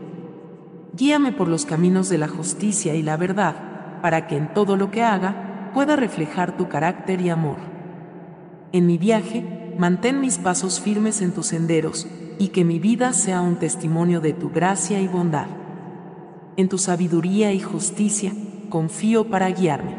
Guíame 0.95 1.33
por 1.33 1.49
los 1.49 1.67
caminos 1.67 2.09
de 2.09 2.19
la 2.19 2.29
justicia 2.29 2.95
y 2.95 3.03
la 3.03 3.17
verdad, 3.17 4.01
para 4.03 4.29
que 4.29 4.37
en 4.37 4.55
todo 4.55 4.77
lo 4.77 4.93
que 4.93 5.03
haga 5.03 5.71
pueda 5.75 5.97
reflejar 5.97 6.57
tu 6.57 6.69
carácter 6.69 7.21
y 7.21 7.31
amor. 7.31 7.78
En 8.71 8.87
mi 8.87 8.99
viaje, 8.99 9.75
mantén 9.79 10.21
mis 10.21 10.37
pasos 10.37 10.79
firmes 10.79 11.23
en 11.23 11.33
tus 11.33 11.47
senderos, 11.47 12.07
y 12.39 12.49
que 12.49 12.67
mi 12.67 12.79
vida 12.79 13.15
sea 13.15 13.41
un 13.41 13.57
testimonio 13.57 14.21
de 14.21 14.35
tu 14.35 14.51
gracia 14.51 15.01
y 15.01 15.09
bondad. 15.09 15.47
En 16.59 16.69
tu 16.69 16.77
sabiduría 16.77 17.55
y 17.55 17.61
justicia, 17.61 18.35
confío 18.69 19.31
para 19.31 19.49
guiarme. 19.49 19.97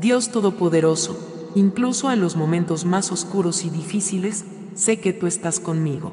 Dios 0.00 0.30
Todopoderoso, 0.32 1.52
incluso 1.54 2.10
en 2.10 2.20
los 2.20 2.34
momentos 2.34 2.84
más 2.84 3.12
oscuros 3.12 3.64
y 3.64 3.70
difíciles, 3.70 4.44
sé 4.74 4.98
que 4.98 5.12
tú 5.12 5.28
estás 5.28 5.60
conmigo. 5.60 6.12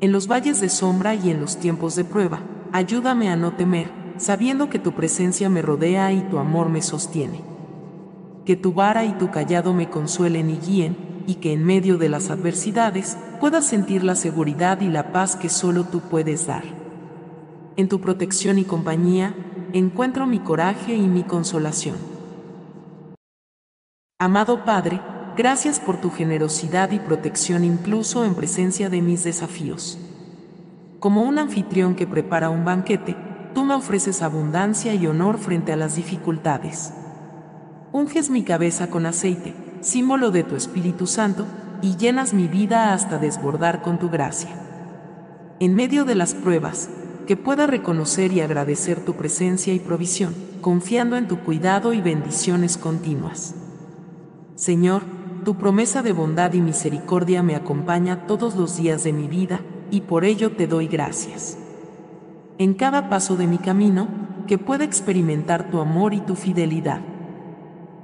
En 0.00 0.12
los 0.12 0.28
valles 0.28 0.60
de 0.60 0.68
sombra 0.68 1.14
y 1.14 1.30
en 1.30 1.40
los 1.40 1.56
tiempos 1.56 1.96
de 1.96 2.04
prueba, 2.04 2.40
ayúdame 2.70 3.30
a 3.30 3.36
no 3.36 3.54
temer, 3.56 3.90
sabiendo 4.18 4.68
que 4.68 4.78
tu 4.78 4.92
presencia 4.92 5.48
me 5.48 5.62
rodea 5.62 6.12
y 6.12 6.20
tu 6.28 6.36
amor 6.36 6.68
me 6.68 6.82
sostiene 6.82 7.53
que 8.44 8.56
tu 8.56 8.72
vara 8.72 9.04
y 9.04 9.12
tu 9.12 9.30
callado 9.30 9.72
me 9.72 9.88
consuelen 9.88 10.50
y 10.50 10.58
guíen, 10.58 10.96
y 11.26 11.36
que 11.36 11.52
en 11.52 11.64
medio 11.64 11.96
de 11.96 12.08
las 12.08 12.30
adversidades 12.30 13.16
pueda 13.40 13.62
sentir 13.62 14.04
la 14.04 14.14
seguridad 14.14 14.80
y 14.82 14.88
la 14.88 15.12
paz 15.12 15.36
que 15.36 15.48
solo 15.48 15.84
tú 15.84 16.00
puedes 16.00 16.46
dar. 16.46 16.64
En 17.76 17.88
tu 17.88 18.00
protección 18.00 18.58
y 18.58 18.64
compañía 18.64 19.34
encuentro 19.72 20.26
mi 20.26 20.38
coraje 20.38 20.94
y 20.94 21.06
mi 21.06 21.22
consolación. 21.22 21.96
Amado 24.18 24.64
Padre, 24.64 25.00
gracias 25.36 25.80
por 25.80 26.00
tu 26.00 26.10
generosidad 26.10 26.92
y 26.92 26.98
protección 26.98 27.64
incluso 27.64 28.24
en 28.24 28.34
presencia 28.34 28.90
de 28.90 29.00
mis 29.00 29.24
desafíos. 29.24 29.98
Como 31.00 31.22
un 31.22 31.38
anfitrión 31.38 31.94
que 31.94 32.06
prepara 32.06 32.50
un 32.50 32.64
banquete, 32.64 33.16
tú 33.54 33.64
me 33.64 33.74
ofreces 33.74 34.22
abundancia 34.22 34.94
y 34.94 35.06
honor 35.06 35.38
frente 35.38 35.72
a 35.72 35.76
las 35.76 35.96
dificultades 35.96 36.92
unges 37.94 38.28
mi 38.28 38.42
cabeza 38.42 38.90
con 38.90 39.06
aceite, 39.06 39.54
símbolo 39.80 40.32
de 40.32 40.42
tu 40.42 40.56
Espíritu 40.56 41.06
Santo, 41.06 41.46
y 41.80 41.94
llenas 41.96 42.34
mi 42.34 42.48
vida 42.48 42.92
hasta 42.92 43.18
desbordar 43.18 43.82
con 43.82 44.00
tu 44.00 44.10
gracia. 44.10 44.50
En 45.60 45.76
medio 45.76 46.04
de 46.04 46.16
las 46.16 46.34
pruebas, 46.34 46.90
que 47.28 47.36
pueda 47.36 47.68
reconocer 47.68 48.32
y 48.32 48.40
agradecer 48.40 49.04
tu 49.04 49.14
presencia 49.14 49.72
y 49.72 49.78
provisión, 49.78 50.34
confiando 50.60 51.14
en 51.16 51.28
tu 51.28 51.38
cuidado 51.38 51.92
y 51.92 52.00
bendiciones 52.00 52.78
continuas. 52.78 53.54
Señor, 54.56 55.02
tu 55.44 55.54
promesa 55.54 56.02
de 56.02 56.10
bondad 56.10 56.52
y 56.52 56.60
misericordia 56.60 57.44
me 57.44 57.54
acompaña 57.54 58.26
todos 58.26 58.56
los 58.56 58.76
días 58.76 59.04
de 59.04 59.12
mi 59.12 59.28
vida, 59.28 59.60
y 59.92 60.00
por 60.00 60.24
ello 60.24 60.50
te 60.50 60.66
doy 60.66 60.88
gracias. 60.88 61.58
En 62.58 62.74
cada 62.74 63.08
paso 63.08 63.36
de 63.36 63.46
mi 63.46 63.58
camino, 63.58 64.08
que 64.48 64.58
pueda 64.58 64.82
experimentar 64.82 65.70
tu 65.70 65.78
amor 65.78 66.12
y 66.12 66.20
tu 66.22 66.34
fidelidad. 66.34 67.13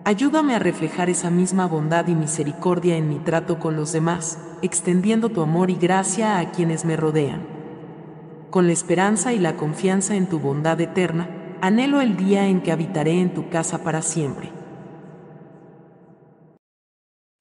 Ayúdame 0.05 0.55
a 0.55 0.59
reflejar 0.59 1.11
esa 1.11 1.29
misma 1.29 1.67
bondad 1.67 2.09
y 2.09 2.15
misericordia 2.15 2.97
en 2.97 3.09
mi 3.09 3.19
trato 3.19 3.59
con 3.59 3.77
los 3.77 3.93
demás, 3.93 4.39
extendiendo 4.63 5.29
tu 5.29 5.43
amor 5.43 5.69
y 5.69 5.75
gracia 5.75 6.39
a 6.39 6.53
quienes 6.53 6.87
me 6.87 6.97
rodean. 6.97 7.47
Con 8.49 8.67
la 8.67 8.73
esperanza 8.73 9.35
y 9.35 9.39
la 9.39 9.57
confianza 9.57 10.17
en 10.17 10.27
tu 10.27 10.39
bondad 10.39 10.81
eterna, 10.81 11.29
anhelo 11.61 12.01
el 12.01 12.17
día 12.17 12.47
en 12.47 12.63
que 12.63 12.73
habitaré 12.73 13.21
en 13.21 13.35
tu 13.35 13.51
casa 13.51 13.85
para 13.85 14.01
siempre. 14.01 14.51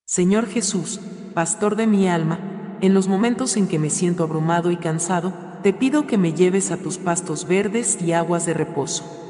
Señor 0.05 0.45
Jesús, 0.45 0.99
pastor 1.33 1.77
de 1.77 1.87
mi 1.87 2.09
alma, 2.09 2.39
en 2.81 2.93
los 2.93 3.07
momentos 3.07 3.55
en 3.55 3.69
que 3.69 3.79
me 3.79 3.89
siento 3.89 4.23
abrumado 4.23 4.69
y 4.69 4.75
cansado, 4.75 5.33
te 5.63 5.71
pido 5.71 6.07
que 6.07 6.17
me 6.17 6.33
lleves 6.33 6.71
a 6.71 6.77
tus 6.77 6.97
pastos 6.97 7.47
verdes 7.47 8.01
y 8.01 8.11
aguas 8.11 8.45
de 8.45 8.53
reposo 8.53 9.28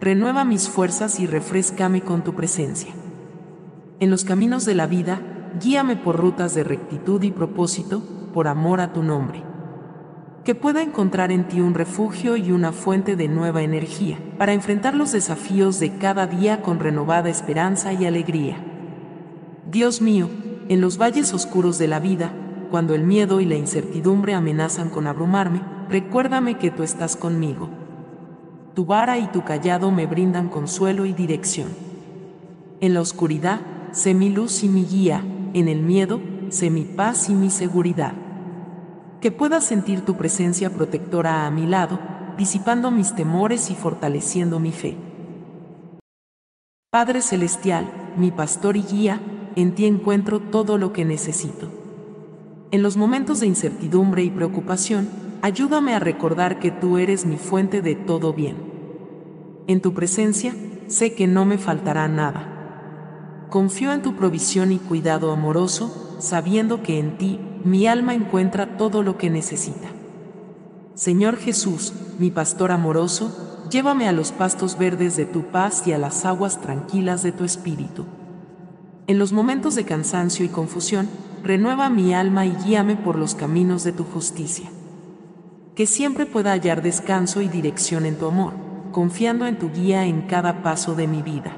renueva 0.00 0.44
mis 0.44 0.68
fuerzas 0.68 1.20
y 1.20 1.26
refrescame 1.26 2.02
con 2.02 2.22
tu 2.22 2.34
presencia. 2.34 2.92
En 3.98 4.10
los 4.10 4.24
caminos 4.24 4.66
de 4.66 4.74
la 4.74 4.86
vida, 4.86 5.20
guíame 5.60 5.96
por 5.96 6.16
rutas 6.16 6.54
de 6.54 6.64
rectitud 6.64 7.22
y 7.22 7.30
propósito, 7.30 8.02
por 8.34 8.46
amor 8.46 8.80
a 8.80 8.92
tu 8.92 9.02
nombre. 9.02 9.42
Que 10.44 10.54
pueda 10.54 10.82
encontrar 10.82 11.32
en 11.32 11.48
ti 11.48 11.60
un 11.60 11.74
refugio 11.74 12.36
y 12.36 12.52
una 12.52 12.72
fuente 12.72 13.16
de 13.16 13.28
nueva 13.28 13.62
energía, 13.62 14.18
para 14.38 14.52
enfrentar 14.52 14.94
los 14.94 15.12
desafíos 15.12 15.80
de 15.80 15.96
cada 15.96 16.26
día 16.26 16.60
con 16.60 16.78
renovada 16.78 17.30
esperanza 17.30 17.94
y 17.94 18.04
alegría. 18.04 18.58
Dios 19.70 20.02
mío, 20.02 20.28
en 20.68 20.82
los 20.82 20.98
valles 20.98 21.32
oscuros 21.32 21.78
de 21.78 21.88
la 21.88 22.00
vida, 22.00 22.32
cuando 22.70 22.94
el 22.94 23.04
miedo 23.04 23.40
y 23.40 23.46
la 23.46 23.54
incertidumbre 23.54 24.34
amenazan 24.34 24.90
con 24.90 25.06
abrumarme, 25.06 25.62
recuérdame 25.88 26.58
que 26.58 26.70
tú 26.70 26.82
estás 26.82 27.16
conmigo 27.16 27.85
tu 28.76 28.84
vara 28.84 29.16
y 29.16 29.26
tu 29.28 29.42
callado 29.42 29.90
me 29.90 30.04
brindan 30.06 30.50
consuelo 30.50 31.06
y 31.06 31.14
dirección. 31.14 31.70
En 32.82 32.92
la 32.92 33.00
oscuridad, 33.00 33.62
sé 33.92 34.12
mi 34.12 34.28
luz 34.28 34.62
y 34.64 34.68
mi 34.68 34.84
guía, 34.84 35.24
en 35.54 35.68
el 35.68 35.80
miedo, 35.80 36.20
sé 36.50 36.68
mi 36.68 36.82
paz 36.82 37.30
y 37.30 37.34
mi 37.34 37.48
seguridad. 37.48 38.12
Que 39.22 39.32
pueda 39.32 39.62
sentir 39.62 40.02
tu 40.02 40.18
presencia 40.18 40.68
protectora 40.68 41.46
a 41.46 41.50
mi 41.50 41.66
lado, 41.66 41.98
disipando 42.36 42.90
mis 42.90 43.14
temores 43.14 43.70
y 43.70 43.74
fortaleciendo 43.74 44.60
mi 44.60 44.72
fe. 44.72 44.98
Padre 46.90 47.22
Celestial, 47.22 47.90
mi 48.18 48.30
pastor 48.30 48.76
y 48.76 48.82
guía, 48.82 49.22
en 49.56 49.74
ti 49.74 49.86
encuentro 49.86 50.38
todo 50.38 50.76
lo 50.76 50.92
que 50.92 51.06
necesito. 51.06 51.70
En 52.72 52.82
los 52.82 52.98
momentos 52.98 53.40
de 53.40 53.46
incertidumbre 53.46 54.22
y 54.22 54.28
preocupación, 54.28 55.08
ayúdame 55.40 55.94
a 55.94 55.98
recordar 55.98 56.58
que 56.58 56.70
tú 56.70 56.98
eres 56.98 57.24
mi 57.24 57.38
fuente 57.38 57.80
de 57.80 57.94
todo 57.94 58.34
bien. 58.34 58.65
En 59.68 59.80
tu 59.80 59.94
presencia, 59.94 60.54
sé 60.86 61.14
que 61.14 61.26
no 61.26 61.44
me 61.44 61.58
faltará 61.58 62.06
nada. 62.06 63.46
Confío 63.50 63.92
en 63.92 64.02
tu 64.02 64.14
provisión 64.14 64.70
y 64.70 64.78
cuidado 64.78 65.32
amoroso, 65.32 66.16
sabiendo 66.20 66.82
que 66.82 66.98
en 66.98 67.18
ti 67.18 67.40
mi 67.64 67.86
alma 67.88 68.14
encuentra 68.14 68.76
todo 68.76 69.02
lo 69.02 69.18
que 69.18 69.28
necesita. 69.28 69.88
Señor 70.94 71.36
Jesús, 71.36 71.92
mi 72.18 72.30
pastor 72.30 72.70
amoroso, 72.70 73.66
llévame 73.70 74.08
a 74.08 74.12
los 74.12 74.30
pastos 74.30 74.78
verdes 74.78 75.16
de 75.16 75.26
tu 75.26 75.42
paz 75.42 75.86
y 75.86 75.92
a 75.92 75.98
las 75.98 76.24
aguas 76.24 76.60
tranquilas 76.60 77.22
de 77.22 77.32
tu 77.32 77.44
espíritu. 77.44 78.04
En 79.08 79.18
los 79.18 79.32
momentos 79.32 79.74
de 79.74 79.84
cansancio 79.84 80.44
y 80.44 80.48
confusión, 80.48 81.08
renueva 81.42 81.90
mi 81.90 82.14
alma 82.14 82.46
y 82.46 82.54
guíame 82.64 82.96
por 82.96 83.16
los 83.16 83.34
caminos 83.34 83.84
de 83.84 83.92
tu 83.92 84.04
justicia. 84.04 84.70
Que 85.74 85.86
siempre 85.86 86.24
pueda 86.24 86.52
hallar 86.52 86.82
descanso 86.82 87.40
y 87.42 87.48
dirección 87.48 88.06
en 88.06 88.16
tu 88.16 88.26
amor, 88.26 88.65
confiando 88.96 89.44
en 89.44 89.58
tu 89.58 89.70
guía 89.70 90.06
en 90.06 90.22
cada 90.22 90.62
paso 90.62 90.94
de 90.94 91.06
mi 91.06 91.20
vida. 91.20 91.54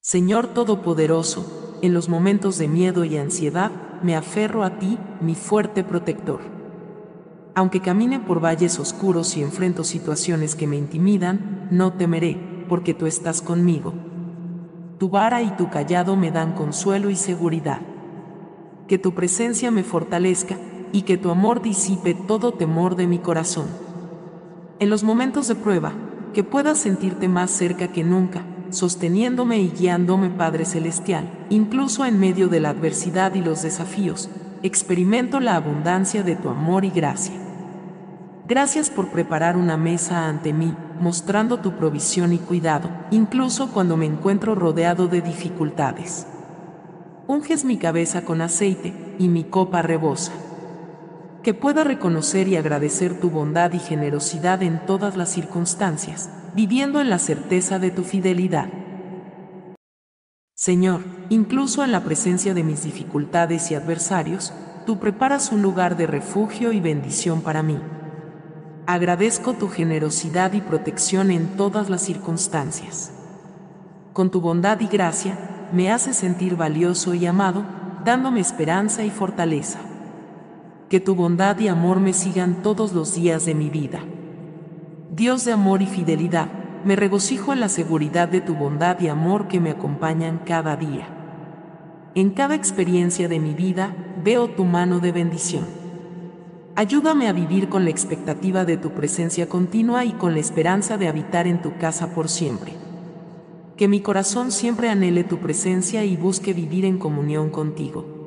Señor 0.00 0.48
Todopoderoso, 0.48 1.78
en 1.82 1.94
los 1.94 2.08
momentos 2.08 2.58
de 2.58 2.66
miedo 2.66 3.04
y 3.04 3.16
ansiedad, 3.16 3.70
me 4.02 4.16
aferro 4.16 4.64
a 4.64 4.80
ti, 4.80 4.98
mi 5.20 5.36
fuerte 5.36 5.84
protector. 5.84 6.40
Aunque 7.54 7.80
camine 7.80 8.18
por 8.18 8.44
valles 8.44 8.80
oscuros 8.80 9.36
y 9.36 9.42
enfrento 9.42 9.84
situaciones 9.84 10.56
que 10.56 10.66
me 10.66 10.76
intimidan, 10.76 11.68
no 11.70 11.92
temeré, 11.92 12.64
porque 12.68 12.92
tú 12.92 13.06
estás 13.06 13.40
conmigo 13.40 13.94
tu 14.98 15.10
vara 15.10 15.42
y 15.42 15.52
tu 15.52 15.70
callado 15.70 16.16
me 16.16 16.32
dan 16.32 16.54
consuelo 16.54 17.08
y 17.08 17.14
seguridad. 17.14 17.82
Que 18.88 18.98
tu 18.98 19.14
presencia 19.14 19.70
me 19.70 19.84
fortalezca 19.84 20.56
y 20.90 21.02
que 21.02 21.16
tu 21.16 21.30
amor 21.30 21.62
disipe 21.62 22.14
todo 22.14 22.50
temor 22.50 22.96
de 22.96 23.06
mi 23.06 23.20
corazón. 23.20 23.87
En 24.80 24.90
los 24.90 25.02
momentos 25.02 25.48
de 25.48 25.56
prueba, 25.56 25.92
que 26.32 26.44
puedas 26.44 26.78
sentirte 26.78 27.26
más 27.26 27.50
cerca 27.50 27.88
que 27.88 28.04
nunca, 28.04 28.42
sosteniéndome 28.70 29.58
y 29.58 29.70
guiándome 29.70 30.30
Padre 30.30 30.64
Celestial, 30.64 31.46
incluso 31.50 32.04
en 32.04 32.20
medio 32.20 32.48
de 32.48 32.60
la 32.60 32.70
adversidad 32.70 33.34
y 33.34 33.40
los 33.40 33.62
desafíos, 33.62 34.30
experimento 34.62 35.40
la 35.40 35.56
abundancia 35.56 36.22
de 36.22 36.36
tu 36.36 36.48
amor 36.48 36.84
y 36.84 36.90
gracia. 36.90 37.34
Gracias 38.46 38.88
por 38.88 39.08
preparar 39.08 39.56
una 39.56 39.76
mesa 39.76 40.28
ante 40.28 40.52
mí 40.52 40.74
mostrando 41.00 41.58
tu 41.58 41.72
provisión 41.72 42.32
y 42.32 42.38
cuidado, 42.38 42.88
incluso 43.10 43.70
cuando 43.72 43.96
me 43.96 44.06
encuentro 44.06 44.54
rodeado 44.54 45.08
de 45.08 45.22
dificultades. 45.22 46.26
Unges 47.26 47.64
mi 47.64 47.78
cabeza 47.78 48.24
con 48.24 48.40
aceite, 48.40 48.94
y 49.18 49.28
mi 49.28 49.44
copa 49.44 49.82
rebosa. 49.82 50.32
Que 51.42 51.54
pueda 51.54 51.84
reconocer 51.84 52.48
y 52.48 52.56
agradecer 52.56 53.20
tu 53.20 53.30
bondad 53.30 53.72
y 53.72 53.78
generosidad 53.78 54.62
en 54.62 54.84
todas 54.86 55.16
las 55.16 55.30
circunstancias, 55.30 56.30
viviendo 56.54 57.00
en 57.00 57.10
la 57.10 57.18
certeza 57.18 57.78
de 57.78 57.90
tu 57.90 58.02
fidelidad. 58.02 58.68
Señor, 60.54 61.02
incluso 61.28 61.84
en 61.84 61.92
la 61.92 62.02
presencia 62.02 62.52
de 62.52 62.64
mis 62.64 62.82
dificultades 62.82 63.70
y 63.70 63.76
adversarios, 63.76 64.52
tú 64.86 64.98
preparas 64.98 65.52
un 65.52 65.62
lugar 65.62 65.96
de 65.96 66.08
refugio 66.08 66.72
y 66.72 66.80
bendición 66.80 67.42
para 67.42 67.62
mí. 67.62 67.78
Agradezco 68.86 69.52
tu 69.52 69.68
generosidad 69.68 70.54
y 70.54 70.60
protección 70.60 71.30
en 71.30 71.56
todas 71.56 71.90
las 71.90 72.02
circunstancias. 72.02 73.12
Con 74.12 74.30
tu 74.30 74.40
bondad 74.40 74.80
y 74.80 74.88
gracia, 74.88 75.68
me 75.72 75.92
haces 75.92 76.16
sentir 76.16 76.56
valioso 76.56 77.14
y 77.14 77.26
amado, 77.26 77.64
dándome 78.04 78.40
esperanza 78.40 79.04
y 79.04 79.10
fortaleza. 79.10 79.78
Que 80.88 81.00
tu 81.00 81.14
bondad 81.14 81.58
y 81.58 81.68
amor 81.68 82.00
me 82.00 82.14
sigan 82.14 82.62
todos 82.62 82.94
los 82.94 83.14
días 83.14 83.44
de 83.44 83.54
mi 83.54 83.68
vida. 83.68 84.00
Dios 85.14 85.44
de 85.44 85.52
amor 85.52 85.82
y 85.82 85.86
fidelidad, 85.86 86.48
me 86.82 86.96
regocijo 86.96 87.52
en 87.52 87.60
la 87.60 87.68
seguridad 87.68 88.28
de 88.28 88.40
tu 88.40 88.54
bondad 88.54 88.98
y 89.00 89.08
amor 89.08 89.48
que 89.48 89.60
me 89.60 89.70
acompañan 89.70 90.40
cada 90.46 90.76
día. 90.76 91.08
En 92.14 92.30
cada 92.30 92.54
experiencia 92.54 93.28
de 93.28 93.38
mi 93.38 93.52
vida 93.52 93.94
veo 94.24 94.48
tu 94.48 94.64
mano 94.64 94.98
de 94.98 95.12
bendición. 95.12 95.66
Ayúdame 96.74 97.28
a 97.28 97.32
vivir 97.32 97.68
con 97.68 97.84
la 97.84 97.90
expectativa 97.90 98.64
de 98.64 98.78
tu 98.78 98.92
presencia 98.92 99.46
continua 99.46 100.06
y 100.06 100.12
con 100.12 100.32
la 100.32 100.40
esperanza 100.40 100.96
de 100.96 101.08
habitar 101.08 101.46
en 101.46 101.60
tu 101.60 101.76
casa 101.76 102.14
por 102.14 102.30
siempre. 102.30 102.72
Que 103.76 103.88
mi 103.88 104.00
corazón 104.00 104.50
siempre 104.50 104.88
anhele 104.88 105.22
tu 105.22 105.36
presencia 105.36 106.04
y 106.04 106.16
busque 106.16 106.54
vivir 106.54 106.86
en 106.86 106.98
comunión 106.98 107.50
contigo. 107.50 108.17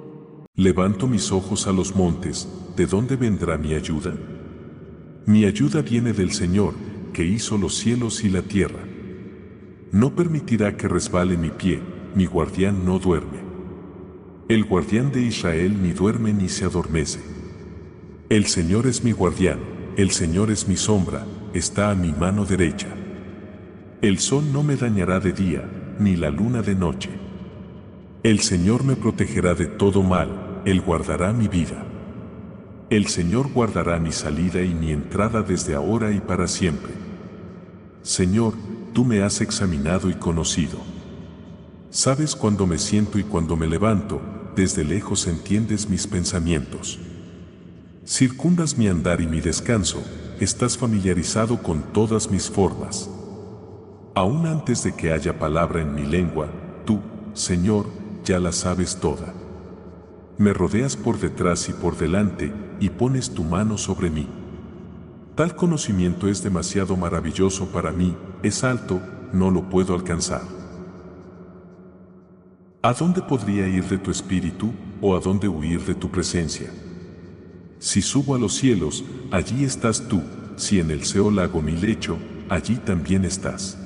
Levanto 0.57 1.07
mis 1.07 1.31
ojos 1.31 1.65
a 1.67 1.71
los 1.71 1.95
montes, 1.95 2.45
¿de 2.75 2.85
dónde 2.85 3.15
vendrá 3.15 3.57
mi 3.57 3.73
ayuda? 3.73 4.13
Mi 5.25 5.45
ayuda 5.45 5.81
viene 5.81 6.11
del 6.11 6.33
Señor, 6.33 6.73
que 7.13 7.23
hizo 7.23 7.57
los 7.57 7.75
cielos 7.75 8.25
y 8.25 8.29
la 8.29 8.41
tierra. 8.41 8.81
No 9.93 10.13
permitirá 10.13 10.75
que 10.75 10.89
resbale 10.89 11.37
mi 11.37 11.51
pie, 11.51 11.79
mi 12.15 12.25
guardián 12.25 12.85
no 12.85 12.99
duerme. 12.99 13.39
El 14.49 14.65
guardián 14.65 15.13
de 15.13 15.21
Israel 15.21 15.81
ni 15.81 15.93
duerme 15.93 16.33
ni 16.33 16.49
se 16.49 16.65
adormece. 16.65 17.21
El 18.27 18.45
Señor 18.45 18.87
es 18.87 19.05
mi 19.05 19.13
guardián, 19.13 19.59
el 19.95 20.11
Señor 20.11 20.51
es 20.51 20.67
mi 20.67 20.75
sombra, 20.75 21.25
está 21.53 21.91
a 21.91 21.95
mi 21.95 22.11
mano 22.11 22.43
derecha. 22.43 22.89
El 24.01 24.19
sol 24.19 24.51
no 24.51 24.63
me 24.63 24.75
dañará 24.75 25.21
de 25.21 25.31
día, 25.31 25.95
ni 25.97 26.17
la 26.17 26.29
luna 26.29 26.61
de 26.61 26.75
noche. 26.75 27.09
El 28.23 28.41
Señor 28.41 28.83
me 28.83 28.95
protegerá 28.95 29.55
de 29.55 29.65
todo 29.65 30.03
mal, 30.03 30.61
Él 30.63 30.79
guardará 30.79 31.33
mi 31.33 31.47
vida. 31.47 31.83
El 32.91 33.07
Señor 33.07 33.51
guardará 33.51 33.97
mi 33.97 34.11
salida 34.11 34.61
y 34.61 34.75
mi 34.75 34.91
entrada 34.91 35.41
desde 35.41 35.73
ahora 35.73 36.11
y 36.11 36.19
para 36.19 36.47
siempre. 36.47 36.93
Señor, 38.03 38.53
tú 38.93 39.05
me 39.05 39.23
has 39.23 39.41
examinado 39.41 40.07
y 40.07 40.13
conocido. 40.13 40.77
Sabes 41.89 42.35
cuando 42.35 42.67
me 42.67 42.77
siento 42.77 43.17
y 43.17 43.23
cuando 43.23 43.55
me 43.55 43.65
levanto, 43.65 44.21
desde 44.55 44.83
lejos 44.83 45.25
entiendes 45.25 45.89
mis 45.89 46.05
pensamientos. 46.05 46.99
Circundas 48.05 48.77
mi 48.77 48.87
andar 48.87 49.19
y 49.21 49.25
mi 49.25 49.41
descanso, 49.41 50.03
estás 50.39 50.77
familiarizado 50.77 51.63
con 51.63 51.81
todas 51.91 52.29
mis 52.29 52.51
formas. 52.51 53.09
Aún 54.13 54.45
antes 54.45 54.83
de 54.83 54.93
que 54.93 55.11
haya 55.11 55.39
palabra 55.39 55.81
en 55.81 55.95
mi 55.95 56.05
lengua, 56.05 56.49
tú, 56.85 56.99
Señor, 57.33 58.00
ya 58.23 58.39
la 58.39 58.51
sabes 58.51 58.97
toda. 58.97 59.33
Me 60.37 60.53
rodeas 60.53 60.95
por 60.95 61.19
detrás 61.19 61.69
y 61.69 61.73
por 61.73 61.97
delante, 61.97 62.53
y 62.79 62.89
pones 62.89 63.31
tu 63.31 63.43
mano 63.43 63.77
sobre 63.77 64.09
mí. 64.09 64.27
Tal 65.35 65.55
conocimiento 65.55 66.27
es 66.27 66.43
demasiado 66.43 66.97
maravilloso 66.97 67.67
para 67.67 67.91
mí, 67.91 68.15
es 68.43 68.63
alto, 68.63 68.99
no 69.33 69.49
lo 69.49 69.69
puedo 69.69 69.93
alcanzar. 69.93 70.41
¿A 72.81 72.93
dónde 72.93 73.21
podría 73.21 73.67
ir 73.67 73.85
de 73.85 73.97
tu 73.97 74.11
espíritu, 74.11 74.71
o 75.01 75.15
a 75.15 75.19
dónde 75.19 75.47
huir 75.47 75.85
de 75.85 75.95
tu 75.95 76.09
presencia? 76.09 76.71
Si 77.79 78.01
subo 78.01 78.35
a 78.35 78.39
los 78.39 78.55
cielos, 78.55 79.03
allí 79.31 79.63
estás 79.63 80.07
tú, 80.07 80.21
si 80.55 80.79
en 80.79 80.91
el 80.91 81.03
Seol 81.05 81.39
hago 81.39 81.61
mi 81.61 81.73
lecho, 81.73 82.17
allí 82.49 82.75
también 82.75 83.25
estás. 83.25 83.77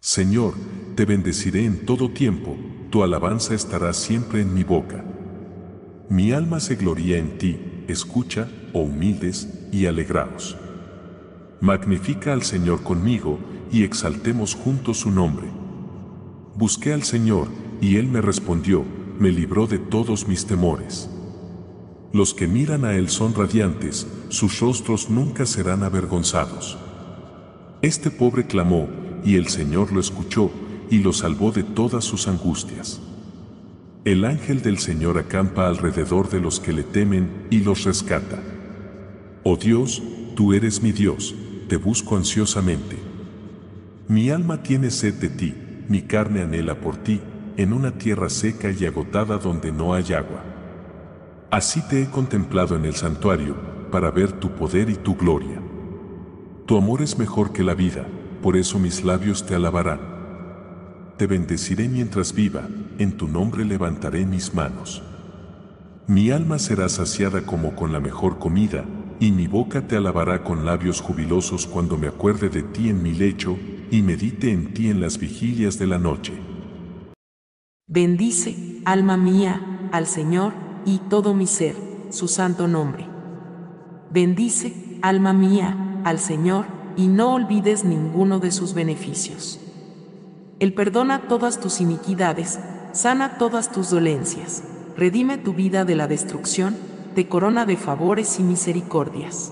Señor, 0.00 0.54
te 0.94 1.04
bendeciré 1.04 1.64
en 1.64 1.84
todo 1.84 2.08
tiempo, 2.08 2.56
tu 2.88 3.02
alabanza 3.02 3.54
estará 3.54 3.92
siempre 3.92 4.40
en 4.40 4.54
mi 4.54 4.62
boca. 4.62 5.04
Mi 6.08 6.30
alma 6.30 6.60
se 6.60 6.76
gloria 6.76 7.18
en 7.18 7.36
ti, 7.36 7.58
escucha, 7.88 8.48
oh 8.72 8.82
humildes, 8.82 9.68
y 9.72 9.86
alegraos. 9.86 10.56
Magnifica 11.60 12.32
al 12.32 12.42
Señor 12.44 12.84
conmigo, 12.84 13.40
y 13.72 13.82
exaltemos 13.82 14.54
juntos 14.54 14.98
su 14.98 15.10
nombre. 15.10 15.48
Busqué 16.54 16.92
al 16.92 17.02
Señor, 17.02 17.48
y 17.80 17.96
Él 17.96 18.06
me 18.06 18.20
respondió, 18.20 18.84
me 19.18 19.32
libró 19.32 19.66
de 19.66 19.80
todos 19.80 20.28
mis 20.28 20.46
temores. 20.46 21.10
Los 22.12 22.34
que 22.34 22.46
miran 22.46 22.84
a 22.84 22.94
Él 22.94 23.08
son 23.08 23.34
radiantes, 23.34 24.06
sus 24.28 24.60
rostros 24.60 25.10
nunca 25.10 25.44
serán 25.44 25.82
avergonzados. 25.82 26.78
Este 27.82 28.12
pobre 28.12 28.46
clamó, 28.46 28.88
y 29.24 29.36
el 29.36 29.48
Señor 29.48 29.92
lo 29.92 30.00
escuchó, 30.00 30.50
y 30.90 30.98
lo 30.98 31.12
salvó 31.12 31.52
de 31.52 31.62
todas 31.62 32.04
sus 32.04 32.28
angustias. 32.28 33.00
El 34.04 34.24
ángel 34.24 34.62
del 34.62 34.78
Señor 34.78 35.18
acampa 35.18 35.68
alrededor 35.68 36.30
de 36.30 36.40
los 36.40 36.60
que 36.60 36.72
le 36.72 36.82
temen 36.82 37.46
y 37.50 37.60
los 37.60 37.84
rescata. 37.84 38.38
Oh 39.42 39.56
Dios, 39.56 40.02
tú 40.34 40.54
eres 40.54 40.82
mi 40.82 40.92
Dios, 40.92 41.34
te 41.68 41.76
busco 41.76 42.16
ansiosamente. 42.16 42.96
Mi 44.08 44.30
alma 44.30 44.62
tiene 44.62 44.90
sed 44.90 45.14
de 45.14 45.28
ti, 45.28 45.54
mi 45.88 46.02
carne 46.02 46.40
anhela 46.42 46.80
por 46.80 46.96
ti, 46.96 47.20
en 47.58 47.72
una 47.72 47.98
tierra 47.98 48.30
seca 48.30 48.70
y 48.70 48.86
agotada 48.86 49.36
donde 49.36 49.72
no 49.72 49.92
hay 49.92 50.12
agua. 50.12 50.44
Así 51.50 51.82
te 51.88 52.02
he 52.02 52.06
contemplado 52.06 52.76
en 52.76 52.84
el 52.84 52.94
santuario, 52.94 53.56
para 53.90 54.10
ver 54.10 54.32
tu 54.32 54.50
poder 54.50 54.90
y 54.90 54.94
tu 54.94 55.16
gloria. 55.16 55.60
Tu 56.66 56.76
amor 56.76 57.02
es 57.02 57.18
mejor 57.18 57.52
que 57.52 57.64
la 57.64 57.74
vida, 57.74 58.06
por 58.40 58.56
eso 58.56 58.78
mis 58.78 59.04
labios 59.04 59.44
te 59.46 59.54
alabarán. 59.54 60.00
Te 61.16 61.26
bendeciré 61.26 61.88
mientras 61.88 62.32
viva, 62.32 62.68
en 62.98 63.16
tu 63.16 63.28
nombre 63.28 63.64
levantaré 63.64 64.24
mis 64.24 64.54
manos. 64.54 65.02
Mi 66.06 66.30
alma 66.30 66.58
será 66.58 66.88
saciada 66.88 67.42
como 67.44 67.74
con 67.74 67.92
la 67.92 68.00
mejor 68.00 68.38
comida, 68.38 68.84
y 69.20 69.32
mi 69.32 69.46
boca 69.46 69.86
te 69.86 69.96
alabará 69.96 70.44
con 70.44 70.64
labios 70.64 71.00
jubilosos 71.00 71.66
cuando 71.66 71.98
me 71.98 72.06
acuerde 72.06 72.48
de 72.48 72.62
ti 72.62 72.88
en 72.88 73.02
mi 73.02 73.12
lecho, 73.12 73.58
y 73.90 74.02
medite 74.02 74.52
en 74.52 74.72
ti 74.72 74.88
en 74.88 75.00
las 75.00 75.18
vigilias 75.18 75.78
de 75.78 75.86
la 75.86 75.98
noche. 75.98 76.34
Bendice, 77.86 78.80
alma 78.84 79.16
mía, 79.16 79.88
al 79.92 80.06
Señor, 80.06 80.52
y 80.84 80.98
todo 81.10 81.34
mi 81.34 81.46
ser, 81.46 81.74
su 82.10 82.28
santo 82.28 82.68
nombre. 82.68 83.06
Bendice, 84.10 84.98
alma 85.02 85.32
mía, 85.32 86.00
al 86.04 86.18
Señor, 86.18 86.77
y 86.98 87.08
no 87.08 87.32
olvides 87.32 87.84
ninguno 87.84 88.40
de 88.40 88.50
sus 88.50 88.74
beneficios. 88.74 89.58
Él 90.58 90.74
perdona 90.74 91.28
todas 91.28 91.60
tus 91.60 91.80
iniquidades, 91.80 92.60
sana 92.92 93.38
todas 93.38 93.72
tus 93.72 93.88
dolencias, 93.88 94.62
redime 94.98 95.38
tu 95.38 95.54
vida 95.54 95.86
de 95.86 95.96
la 95.96 96.06
destrucción, 96.06 96.76
te 97.14 97.26
corona 97.26 97.64
de 97.64 97.78
favores 97.78 98.38
y 98.38 98.42
misericordias. 98.42 99.50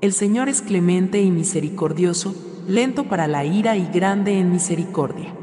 El 0.00 0.12
Señor 0.12 0.48
es 0.48 0.62
clemente 0.62 1.20
y 1.20 1.32
misericordioso, 1.32 2.36
lento 2.68 3.08
para 3.08 3.26
la 3.26 3.44
ira 3.44 3.76
y 3.76 3.86
grande 3.86 4.38
en 4.38 4.52
misericordia 4.52 5.34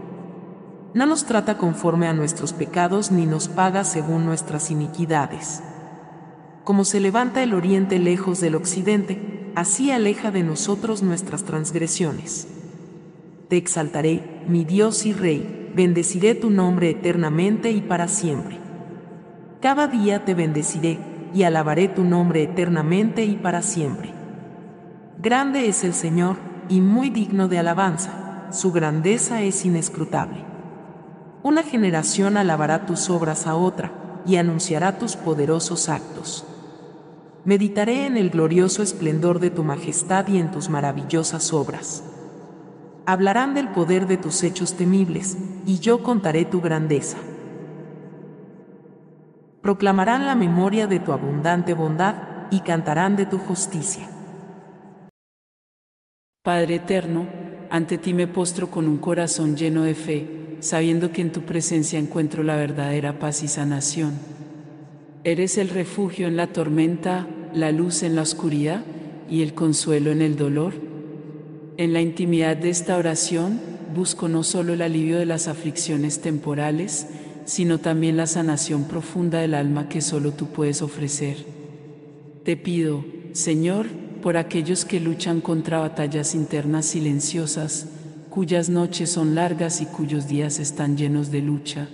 no 0.93 1.05
nos 1.05 1.25
trata 1.25 1.57
conforme 1.57 2.07
a 2.07 2.13
nuestros 2.13 2.51
pecados 2.51 3.11
ni 3.11 3.25
nos 3.25 3.47
paga 3.47 3.85
según 3.85 4.25
nuestras 4.25 4.71
iniquidades. 4.71 5.63
Como 6.65 6.83
se 6.83 6.99
levanta 6.99 7.41
el 7.43 7.53
oriente 7.53 7.97
lejos 7.97 8.41
del 8.41 8.55
occidente, 8.55 9.40
así 9.55 9.91
aleja 9.91 10.31
de 10.31 10.43
nosotros 10.43 11.03
nuestras 11.03 11.43
transgresiones. 11.43 12.47
Te 13.49 13.57
exaltaré, 13.57 14.43
mi 14.47 14.63
Dios 14.63 15.05
y 15.05 15.13
Rey, 15.13 15.71
bendeciré 15.75 16.35
tu 16.35 16.49
nombre 16.49 16.89
eternamente 16.89 17.71
y 17.71 17.81
para 17.81 18.07
siempre. 18.07 18.59
Cada 19.61 19.87
día 19.87 20.25
te 20.25 20.33
bendeciré 20.33 20.99
y 21.33 21.43
alabaré 21.43 21.87
tu 21.87 22.03
nombre 22.03 22.43
eternamente 22.43 23.25
y 23.25 23.35
para 23.35 23.61
siempre. 23.61 24.13
Grande 25.19 25.67
es 25.67 25.83
el 25.83 25.93
Señor 25.93 26.37
y 26.67 26.81
muy 26.81 27.09
digno 27.09 27.47
de 27.47 27.59
alabanza, 27.59 28.47
su 28.51 28.71
grandeza 28.71 29.41
es 29.41 29.65
inescrutable. 29.65 30.45
Una 31.43 31.63
generación 31.63 32.37
alabará 32.37 32.85
tus 32.85 33.09
obras 33.09 33.47
a 33.47 33.55
otra 33.55 34.21
y 34.25 34.35
anunciará 34.35 34.97
tus 34.97 35.15
poderosos 35.15 35.89
actos. 35.89 36.45
Meditaré 37.43 38.05
en 38.05 38.17
el 38.17 38.29
glorioso 38.29 38.83
esplendor 38.83 39.39
de 39.39 39.49
tu 39.49 39.63
majestad 39.63 40.27
y 40.27 40.37
en 40.37 40.51
tus 40.51 40.69
maravillosas 40.69 41.53
obras. 41.53 42.03
Hablarán 43.05 43.53
del 43.53 43.69
poder 43.69 44.07
de 44.07 44.17
tus 44.17 44.43
hechos 44.43 44.75
temibles, 44.75 45.37
y 45.65 45.79
yo 45.79 46.03
contaré 46.03 46.45
tu 46.45 46.61
grandeza. 46.61 47.17
Proclamarán 49.61 50.25
la 50.25 50.35
memoria 50.35 50.87
de 50.87 50.99
tu 50.99 51.13
abundante 51.13 51.73
bondad 51.73 52.15
y 52.51 52.61
cantarán 52.61 53.15
de 53.15 53.25
tu 53.25 53.37
justicia. 53.37 54.07
Padre 56.43 56.75
eterno, 56.75 57.27
ante 57.69 57.97
ti 57.97 58.13
me 58.13 58.27
postro 58.27 58.69
con 58.69 58.87
un 58.87 58.97
corazón 58.97 59.55
lleno 59.55 59.83
de 59.83 59.95
fe 59.95 60.41
sabiendo 60.61 61.11
que 61.11 61.21
en 61.21 61.31
tu 61.31 61.41
presencia 61.41 61.99
encuentro 61.99 62.43
la 62.43 62.55
verdadera 62.55 63.19
paz 63.19 63.43
y 63.43 63.47
sanación. 63.47 64.13
Eres 65.23 65.59
el 65.59 65.69
refugio 65.69 66.27
en 66.27 66.35
la 66.35 66.47
tormenta, 66.47 67.27
la 67.53 67.71
luz 67.71 68.01
en 68.01 68.15
la 68.15 68.23
oscuridad 68.23 68.83
y 69.29 69.43
el 69.43 69.53
consuelo 69.53 70.11
en 70.11 70.23
el 70.23 70.35
dolor. 70.35 70.73
En 71.77 71.93
la 71.93 72.01
intimidad 72.01 72.57
de 72.57 72.71
esta 72.71 72.97
oración 72.97 73.59
busco 73.93 74.27
no 74.27 74.41
solo 74.41 74.73
el 74.73 74.81
alivio 74.81 75.19
de 75.19 75.27
las 75.27 75.47
aflicciones 75.47 76.21
temporales, 76.21 77.05
sino 77.45 77.77
también 77.77 78.17
la 78.17 78.25
sanación 78.25 78.85
profunda 78.85 79.39
del 79.41 79.53
alma 79.53 79.89
que 79.89 80.01
solo 80.01 80.31
tú 80.31 80.47
puedes 80.47 80.81
ofrecer. 80.81 81.37
Te 82.43 82.57
pido, 82.57 83.05
Señor, 83.33 83.87
por 84.23 84.37
aquellos 84.37 84.85
que 84.85 84.99
luchan 84.99 85.39
contra 85.39 85.77
batallas 85.77 86.33
internas 86.33 86.87
silenciosas, 86.87 87.85
cuyas 88.31 88.69
noches 88.69 89.11
son 89.11 89.35
largas 89.35 89.81
y 89.81 89.85
cuyos 89.85 90.27
días 90.27 90.57
están 90.57 90.97
llenos 90.97 91.29
de 91.29 91.41
lucha. 91.41 91.89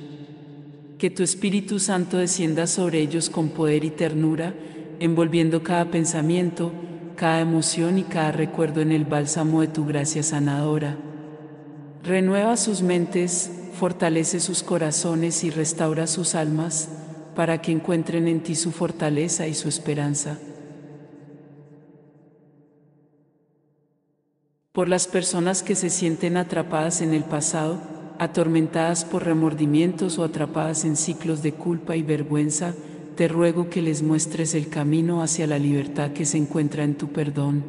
Que 0.97 1.09
tu 1.09 1.23
Espíritu 1.23 1.79
Santo 1.79 2.17
descienda 2.17 2.67
sobre 2.67 2.99
ellos 2.99 3.29
con 3.29 3.49
poder 3.49 3.83
y 3.83 3.91
ternura, 3.91 4.53
envolviendo 4.99 5.63
cada 5.63 5.91
pensamiento, 5.91 6.71
cada 7.15 7.39
emoción 7.39 7.99
y 7.99 8.03
cada 8.03 8.31
recuerdo 8.31 8.81
en 8.81 8.91
el 8.91 9.05
bálsamo 9.05 9.61
de 9.61 9.67
tu 9.67 9.85
gracia 9.85 10.23
sanadora. 10.23 10.97
Renueva 12.03 12.57
sus 12.57 12.81
mentes, 12.81 13.51
fortalece 13.73 14.39
sus 14.39 14.63
corazones 14.63 15.43
y 15.43 15.49
restaura 15.49 16.07
sus 16.07 16.35
almas, 16.35 16.89
para 17.35 17.61
que 17.61 17.71
encuentren 17.71 18.27
en 18.27 18.41
ti 18.41 18.55
su 18.55 18.71
fortaleza 18.71 19.47
y 19.47 19.53
su 19.53 19.69
esperanza. 19.69 20.39
por 24.77 24.87
las 24.87 25.07
personas 25.07 25.63
que 25.63 25.73
se 25.73 25.89
sienten 25.89 26.37
atrapadas 26.37 27.01
en 27.01 27.15
el 27.15 27.23
pasado, 27.23 27.81
atormentadas 28.19 29.05
por 29.05 29.25
remordimientos 29.25 30.17
o 30.17 30.23
atrapadas 30.23 30.85
en 30.85 30.95
ciclos 30.95 31.41
de 31.43 31.53
culpa 31.53 31.95
y 31.95 32.01
vergüenza, 32.01 32.73
te 33.15 33.27
ruego 33.27 33.69
que 33.69 33.81
les 33.81 34.03
muestres 34.03 34.53
el 34.53 34.69
camino 34.69 35.23
hacia 35.23 35.47
la 35.47 35.57
libertad 35.57 36.11
que 36.11 36.25
se 36.25 36.37
encuentra 36.37 36.83
en 36.83 36.95
tu 36.95 37.07
perdón. 37.07 37.63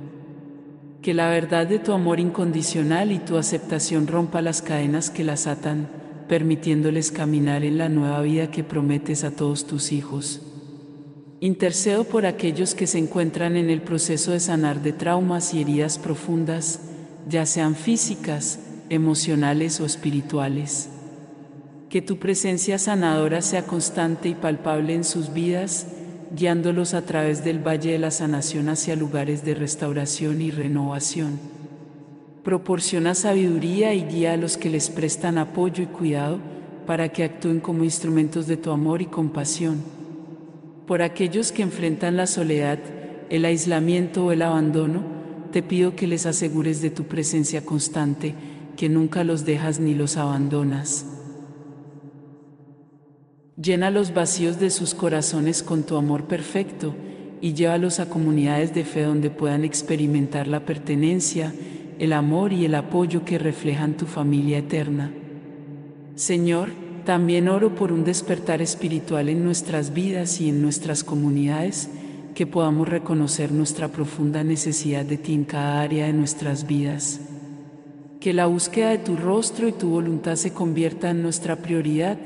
Que 1.02 1.14
la 1.14 1.30
verdad 1.30 1.66
de 1.66 1.78
tu 1.78 1.92
amor 1.92 2.20
incondicional 2.20 3.12
y 3.12 3.18
tu 3.18 3.36
aceptación 3.36 4.06
rompa 4.06 4.42
las 4.42 4.62
cadenas 4.62 5.10
que 5.10 5.24
las 5.24 5.46
atan, 5.46 5.88
permitiéndoles 6.28 7.10
caminar 7.10 7.64
en 7.64 7.78
la 7.78 7.88
nueva 7.88 8.20
vida 8.20 8.50
que 8.50 8.62
prometes 8.62 9.24
a 9.24 9.30
todos 9.30 9.66
tus 9.66 9.92
hijos. 9.92 10.42
Intercedo 11.40 12.04
por 12.04 12.26
aquellos 12.26 12.74
que 12.74 12.86
se 12.86 12.98
encuentran 12.98 13.56
en 13.56 13.70
el 13.70 13.80
proceso 13.80 14.32
de 14.32 14.40
sanar 14.40 14.82
de 14.82 14.92
traumas 14.92 15.54
y 15.54 15.60
heridas 15.60 15.96
profundas, 15.96 16.80
ya 17.28 17.46
sean 17.46 17.74
físicas, 17.74 18.58
emocionales 18.90 19.80
o 19.80 19.86
espirituales. 19.86 20.88
Que 21.88 22.02
tu 22.02 22.18
presencia 22.18 22.78
sanadora 22.78 23.40
sea 23.40 23.64
constante 23.64 24.28
y 24.28 24.34
palpable 24.34 24.94
en 24.94 25.04
sus 25.04 25.32
vidas, 25.32 25.86
guiándolos 26.36 26.94
a 26.94 27.02
través 27.02 27.44
del 27.44 27.66
valle 27.66 27.92
de 27.92 27.98
la 27.98 28.10
sanación 28.10 28.68
hacia 28.68 28.96
lugares 28.96 29.44
de 29.44 29.54
restauración 29.54 30.42
y 30.42 30.50
renovación. 30.50 31.38
Proporciona 32.44 33.14
sabiduría 33.14 33.94
y 33.94 34.04
guía 34.04 34.34
a 34.34 34.36
los 34.36 34.56
que 34.56 34.70
les 34.70 34.90
prestan 34.90 35.38
apoyo 35.38 35.82
y 35.82 35.86
cuidado 35.86 36.38
para 36.86 37.10
que 37.10 37.24
actúen 37.24 37.60
como 37.60 37.84
instrumentos 37.84 38.46
de 38.46 38.56
tu 38.56 38.70
amor 38.70 39.02
y 39.02 39.06
compasión. 39.06 39.82
Por 40.86 41.02
aquellos 41.02 41.52
que 41.52 41.62
enfrentan 41.62 42.16
la 42.16 42.26
soledad, 42.26 42.78
el 43.28 43.44
aislamiento 43.44 44.24
o 44.24 44.32
el 44.32 44.40
abandono, 44.40 45.02
te 45.52 45.62
pido 45.62 45.94
que 45.94 46.06
les 46.06 46.24
asegures 46.24 46.80
de 46.80 46.90
tu 46.90 47.04
presencia 47.04 47.62
constante, 47.62 48.34
que 48.78 48.88
nunca 48.88 49.24
los 49.24 49.44
dejas 49.44 49.80
ni 49.80 49.92
los 49.92 50.16
abandonas. 50.16 51.04
Llena 53.60 53.90
los 53.90 54.14
vacíos 54.14 54.60
de 54.60 54.70
sus 54.70 54.94
corazones 54.94 55.64
con 55.64 55.82
tu 55.82 55.96
amor 55.96 56.28
perfecto 56.28 56.94
y 57.40 57.54
llévalos 57.54 57.98
a 57.98 58.08
comunidades 58.08 58.72
de 58.74 58.84
fe 58.84 59.02
donde 59.02 59.30
puedan 59.30 59.64
experimentar 59.64 60.46
la 60.46 60.64
pertenencia, 60.64 61.52
el 61.98 62.12
amor 62.12 62.52
y 62.52 62.66
el 62.66 62.76
apoyo 62.76 63.24
que 63.24 63.36
reflejan 63.36 63.96
tu 63.96 64.06
familia 64.06 64.58
eterna. 64.58 65.12
Señor, 66.14 66.68
también 67.04 67.48
oro 67.48 67.74
por 67.74 67.90
un 67.90 68.04
despertar 68.04 68.62
espiritual 68.62 69.28
en 69.28 69.42
nuestras 69.42 69.92
vidas 69.92 70.40
y 70.40 70.50
en 70.50 70.62
nuestras 70.62 71.02
comunidades, 71.02 71.90
que 72.36 72.46
podamos 72.46 72.88
reconocer 72.88 73.50
nuestra 73.50 73.88
profunda 73.88 74.44
necesidad 74.44 75.04
de 75.04 75.16
ti 75.16 75.34
en 75.34 75.44
cada 75.44 75.80
área 75.80 76.06
de 76.06 76.12
nuestras 76.12 76.64
vidas. 76.64 77.22
Que 78.20 78.32
la 78.32 78.46
búsqueda 78.46 78.90
de 78.90 78.98
tu 78.98 79.16
rostro 79.16 79.68
y 79.68 79.72
tu 79.72 79.90
voluntad 79.90 80.34
se 80.34 80.52
convierta 80.52 81.10
en 81.10 81.22
nuestra 81.22 81.56
prioridad, 81.56 82.18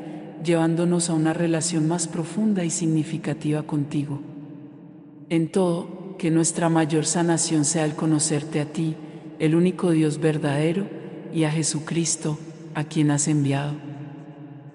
llevándonos 0.43 1.11
a 1.11 1.15
una 1.15 1.35
relación 1.35 1.87
más 1.87 2.09
profunda 2.09 2.65
y 2.65 2.71
significativa 2.71 3.63
contigo. 3.63 4.21
En 5.29 5.51
todo, 5.51 6.17
que 6.19 6.31
nuestra 6.31 6.69
mayor 6.69 7.05
sanación 7.05 7.65
sea 7.65 7.85
el 7.85 7.95
conocerte 7.95 8.61
a 8.61 8.67
ti, 8.67 8.97
el 9.39 9.55
único 9.55 9.91
Dios 9.91 10.19
verdadero, 10.19 10.87
y 11.33 11.45
a 11.45 11.51
Jesucristo, 11.51 12.39
a 12.75 12.85
quien 12.85 13.11
has 13.11 13.29
enviado. 13.29 13.75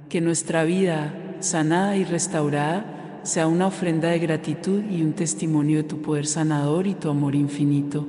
Que 0.09 0.21
nuestra 0.21 0.63
vida, 0.65 1.13
sanada 1.39 1.97
y 1.97 2.03
restaurada, 2.03 3.21
sea 3.23 3.47
una 3.47 3.67
ofrenda 3.67 4.09
de 4.09 4.19
gratitud 4.19 4.83
y 4.89 5.01
un 5.01 5.13
testimonio 5.13 5.77
de 5.77 5.83
tu 5.83 6.01
poder 6.01 6.25
sanador 6.25 6.87
y 6.87 6.93
tu 6.93 7.09
amor 7.09 7.35
infinito. 7.35 8.07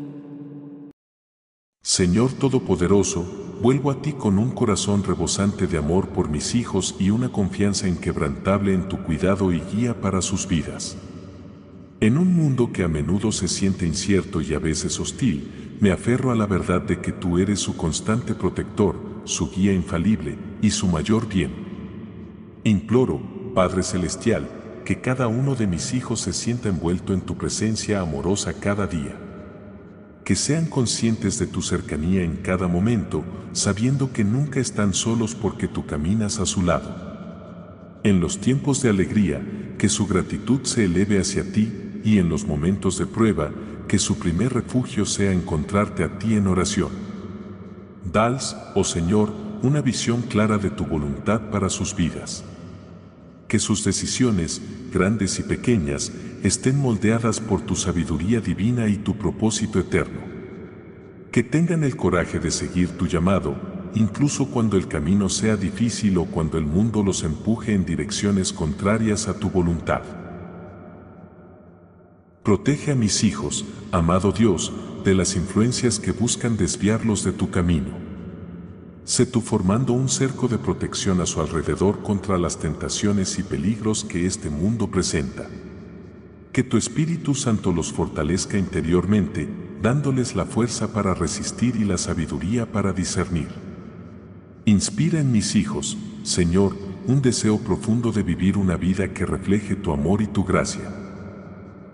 Señor 1.98 2.32
Todopoderoso, 2.32 3.26
vuelvo 3.60 3.90
a 3.90 4.00
ti 4.00 4.12
con 4.12 4.38
un 4.38 4.52
corazón 4.52 5.02
rebosante 5.02 5.66
de 5.66 5.78
amor 5.78 6.10
por 6.10 6.28
mis 6.28 6.54
hijos 6.54 6.94
y 7.00 7.10
una 7.10 7.32
confianza 7.32 7.88
inquebrantable 7.88 8.72
en 8.72 8.86
tu 8.86 9.02
cuidado 9.02 9.50
y 9.50 9.58
guía 9.58 10.00
para 10.00 10.22
sus 10.22 10.46
vidas. 10.46 10.96
En 11.98 12.16
un 12.16 12.36
mundo 12.36 12.70
que 12.72 12.84
a 12.84 12.88
menudo 12.88 13.32
se 13.32 13.48
siente 13.48 13.84
incierto 13.84 14.40
y 14.40 14.54
a 14.54 14.60
veces 14.60 15.00
hostil, 15.00 15.76
me 15.80 15.90
aferro 15.90 16.30
a 16.30 16.36
la 16.36 16.46
verdad 16.46 16.82
de 16.82 17.00
que 17.00 17.10
tú 17.10 17.36
eres 17.36 17.58
su 17.58 17.76
constante 17.76 18.32
protector, 18.32 18.94
su 19.24 19.50
guía 19.50 19.72
infalible 19.72 20.38
y 20.62 20.70
su 20.70 20.86
mayor 20.86 21.28
bien. 21.28 21.50
Imploro, 22.62 23.20
Padre 23.56 23.82
Celestial, 23.82 24.48
que 24.84 25.00
cada 25.00 25.26
uno 25.26 25.56
de 25.56 25.66
mis 25.66 25.92
hijos 25.94 26.20
se 26.20 26.32
sienta 26.32 26.68
envuelto 26.68 27.12
en 27.12 27.22
tu 27.22 27.36
presencia 27.36 27.98
amorosa 27.98 28.52
cada 28.60 28.86
día. 28.86 29.27
Que 30.28 30.36
sean 30.36 30.66
conscientes 30.66 31.38
de 31.38 31.46
tu 31.46 31.62
cercanía 31.62 32.22
en 32.22 32.36
cada 32.36 32.68
momento, 32.68 33.24
sabiendo 33.52 34.12
que 34.12 34.24
nunca 34.24 34.60
están 34.60 34.92
solos 34.92 35.34
porque 35.34 35.68
tú 35.68 35.86
caminas 35.86 36.38
a 36.38 36.44
su 36.44 36.60
lado. 36.60 37.98
En 38.02 38.20
los 38.20 38.38
tiempos 38.38 38.82
de 38.82 38.90
alegría, 38.90 39.40
que 39.78 39.88
su 39.88 40.06
gratitud 40.06 40.64
se 40.64 40.84
eleve 40.84 41.18
hacia 41.18 41.50
ti 41.50 41.72
y 42.04 42.18
en 42.18 42.28
los 42.28 42.46
momentos 42.46 42.98
de 42.98 43.06
prueba, 43.06 43.52
que 43.88 43.98
su 43.98 44.18
primer 44.18 44.52
refugio 44.52 45.06
sea 45.06 45.32
encontrarte 45.32 46.04
a 46.04 46.18
ti 46.18 46.34
en 46.34 46.46
oración. 46.46 46.90
Dals, 48.12 48.54
oh 48.74 48.84
Señor, 48.84 49.32
una 49.62 49.80
visión 49.80 50.20
clara 50.20 50.58
de 50.58 50.68
tu 50.68 50.84
voluntad 50.84 51.48
para 51.50 51.70
sus 51.70 51.96
vidas. 51.96 52.44
Que 53.48 53.58
sus 53.58 53.82
decisiones, 53.82 54.60
grandes 54.92 55.38
y 55.38 55.42
pequeñas, 55.42 56.12
estén 56.42 56.78
moldeadas 56.78 57.40
por 57.40 57.62
tu 57.62 57.76
sabiduría 57.76 58.40
divina 58.40 58.88
y 58.88 58.96
tu 58.96 59.16
propósito 59.16 59.78
eterno. 59.78 60.20
Que 61.32 61.42
tengan 61.42 61.82
el 61.82 61.96
coraje 61.96 62.38
de 62.38 62.50
seguir 62.50 62.90
tu 62.90 63.06
llamado, 63.06 63.56
incluso 63.94 64.50
cuando 64.50 64.76
el 64.76 64.86
camino 64.86 65.30
sea 65.30 65.56
difícil 65.56 66.18
o 66.18 66.26
cuando 66.26 66.58
el 66.58 66.64
mundo 66.64 67.02
los 67.02 67.22
empuje 67.22 67.72
en 67.72 67.86
direcciones 67.86 68.52
contrarias 68.52 69.28
a 69.28 69.38
tu 69.38 69.48
voluntad. 69.48 70.02
Protege 72.42 72.92
a 72.92 72.94
mis 72.94 73.24
hijos, 73.24 73.64
amado 73.92 74.32
Dios, 74.32 74.72
de 75.04 75.14
las 75.14 75.36
influencias 75.36 75.98
que 75.98 76.12
buscan 76.12 76.56
desviarlos 76.56 77.24
de 77.24 77.32
tu 77.32 77.50
camino. 77.50 78.07
Sé 79.08 79.24
tú 79.24 79.40
formando 79.40 79.94
un 79.94 80.10
cerco 80.10 80.48
de 80.48 80.58
protección 80.58 81.22
a 81.22 81.24
su 81.24 81.40
alrededor 81.40 82.02
contra 82.02 82.36
las 82.36 82.58
tentaciones 82.58 83.38
y 83.38 83.42
peligros 83.42 84.04
que 84.04 84.26
este 84.26 84.50
mundo 84.50 84.90
presenta. 84.90 85.46
Que 86.52 86.62
tu 86.62 86.76
Espíritu 86.76 87.34
Santo 87.34 87.72
los 87.72 87.90
fortalezca 87.90 88.58
interiormente, 88.58 89.48
dándoles 89.80 90.36
la 90.36 90.44
fuerza 90.44 90.92
para 90.92 91.14
resistir 91.14 91.76
y 91.76 91.86
la 91.86 91.96
sabiduría 91.96 92.70
para 92.70 92.92
discernir. 92.92 93.48
Inspira 94.66 95.20
en 95.20 95.32
mis 95.32 95.56
hijos, 95.56 95.96
Señor, 96.22 96.76
un 97.06 97.22
deseo 97.22 97.56
profundo 97.60 98.12
de 98.12 98.22
vivir 98.22 98.58
una 98.58 98.76
vida 98.76 99.14
que 99.14 99.24
refleje 99.24 99.74
tu 99.74 99.90
amor 99.90 100.20
y 100.20 100.26
tu 100.26 100.44
gracia 100.44 100.82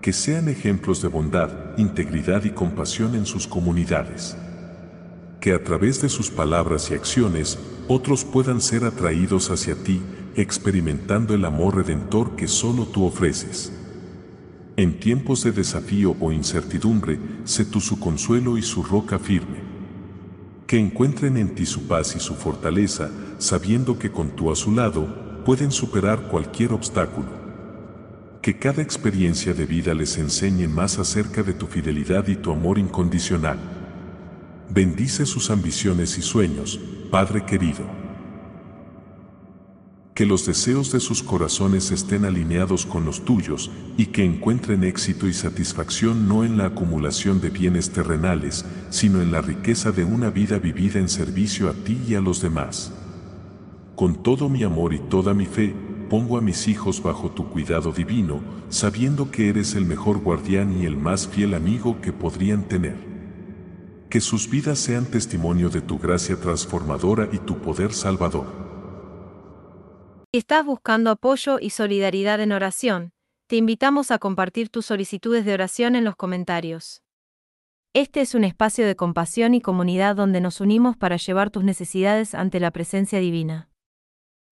que 0.01 0.11
sean 0.11 0.49
ejemplos 0.49 1.01
de 1.01 1.07
bondad, 1.07 1.49
integridad 1.77 2.43
y 2.43 2.51
compasión 2.51 3.15
en 3.15 3.25
sus 3.25 3.47
comunidades. 3.47 4.37
Que 5.45 5.53
a 5.53 5.63
través 5.63 6.01
de 6.01 6.09
sus 6.09 6.31
palabras 6.31 6.89
y 6.89 6.95
acciones, 6.95 7.59
otros 7.87 8.25
puedan 8.25 8.59
ser 8.59 8.83
atraídos 8.83 9.51
hacia 9.51 9.75
ti, 9.75 10.01
experimentando 10.35 11.35
el 11.35 11.45
amor 11.45 11.75
redentor 11.75 12.35
que 12.35 12.47
solo 12.47 12.87
tú 12.87 13.05
ofreces. 13.05 13.71
En 14.75 14.99
tiempos 14.99 15.43
de 15.43 15.51
desafío 15.51 16.15
o 16.19 16.31
incertidumbre, 16.31 17.19
sé 17.43 17.63
tú 17.63 17.79
su 17.79 17.99
consuelo 17.99 18.57
y 18.57 18.63
su 18.63 18.81
roca 18.81 19.19
firme. 19.19 19.59
Que 20.65 20.79
encuentren 20.79 21.37
en 21.37 21.53
ti 21.53 21.67
su 21.67 21.83
paz 21.83 22.15
y 22.15 22.19
su 22.19 22.33
fortaleza, 22.33 23.11
sabiendo 23.37 23.99
que 23.99 24.11
con 24.11 24.31
tú 24.31 24.51
a 24.51 24.55
su 24.55 24.71
lado, 24.71 25.43
pueden 25.45 25.71
superar 25.71 26.23
cualquier 26.23 26.73
obstáculo 26.73 27.45
que 28.41 28.59
cada 28.59 28.83
experiencia 28.83 29.55
de 29.55 29.65
vida 29.65 29.95
les 29.95 30.19
enseñe 30.19 30.67
más 30.67 30.99
acerca 30.99 31.41
de 31.41 31.53
tu 31.53 31.65
fidelidad 31.65 32.27
y 32.27 32.35
tu 32.35 32.51
amor 32.51 32.77
incondicional. 32.77 33.74
Bendice 34.69 35.25
sus 35.25 35.51
ambiciones 35.51 36.17
y 36.17 36.21
sueños, 36.21 36.79
Padre 37.11 37.45
querido. 37.45 37.85
Que 40.15 40.25
los 40.25 40.45
deseos 40.45 40.91
de 40.91 40.99
sus 40.99 41.21
corazones 41.21 41.91
estén 41.91 42.25
alineados 42.25 42.85
con 42.85 43.05
los 43.05 43.23
tuyos 43.23 43.69
y 43.95 44.07
que 44.07 44.25
encuentren 44.25 44.83
éxito 44.83 45.27
y 45.27 45.33
satisfacción 45.33 46.27
no 46.27 46.43
en 46.43 46.57
la 46.57 46.65
acumulación 46.67 47.41
de 47.41 47.51
bienes 47.51 47.91
terrenales, 47.91 48.65
sino 48.89 49.21
en 49.21 49.31
la 49.31 49.41
riqueza 49.41 49.91
de 49.91 50.03
una 50.03 50.29
vida 50.29 50.57
vivida 50.57 50.99
en 50.99 51.09
servicio 51.09 51.69
a 51.69 51.73
ti 51.73 52.01
y 52.07 52.15
a 52.15 52.21
los 52.21 52.41
demás. 52.41 52.91
Con 53.95 54.23
todo 54.23 54.49
mi 54.49 54.63
amor 54.63 54.93
y 54.93 54.99
toda 54.99 55.33
mi 55.33 55.45
fe, 55.45 55.75
pongo 56.09 56.37
a 56.37 56.41
mis 56.41 56.67
hijos 56.67 57.03
bajo 57.03 57.29
tu 57.29 57.49
cuidado 57.49 57.91
divino, 57.91 58.41
sabiendo 58.69 59.29
que 59.29 59.47
eres 59.49 59.75
el 59.75 59.85
mejor 59.85 60.17
guardián 60.17 60.81
y 60.81 60.85
el 60.85 60.97
más 60.97 61.27
fiel 61.27 61.53
amigo 61.53 62.01
que 62.01 62.11
podrían 62.11 62.67
tener. 62.67 63.14
Que 64.15 64.21
sus 64.21 64.49
vidas 64.49 64.79
sean 64.79 65.05
testimonio 65.05 65.69
de 65.69 65.81
tu 65.81 65.99
gracia 65.99 66.37
transformadora 66.37 67.27
y 67.33 67.37
tu 67.39 67.57
poder 67.57 67.91
salvador. 67.91 68.45
Estás 70.31 70.65
buscando 70.65 71.09
apoyo 71.09 71.57
y 71.59 71.71
solidaridad 71.71 72.39
en 72.39 72.53
oración, 72.53 73.11
te 73.47 73.57
invitamos 73.57 74.11
a 74.11 74.17
compartir 74.17 74.69
tus 74.69 74.85
solicitudes 74.85 75.43
de 75.43 75.53
oración 75.53 75.97
en 75.97 76.05
los 76.05 76.15
comentarios. 76.15 77.01
Este 77.93 78.21
es 78.21 78.35
un 78.35 78.45
espacio 78.45 78.87
de 78.87 78.95
compasión 78.95 79.53
y 79.53 79.59
comunidad 79.59 80.15
donde 80.15 80.39
nos 80.39 80.61
unimos 80.61 80.95
para 80.95 81.17
llevar 81.17 81.49
tus 81.49 81.65
necesidades 81.65 82.35
ante 82.35 82.61
la 82.61 82.71
presencia 82.71 83.19
divina. 83.19 83.69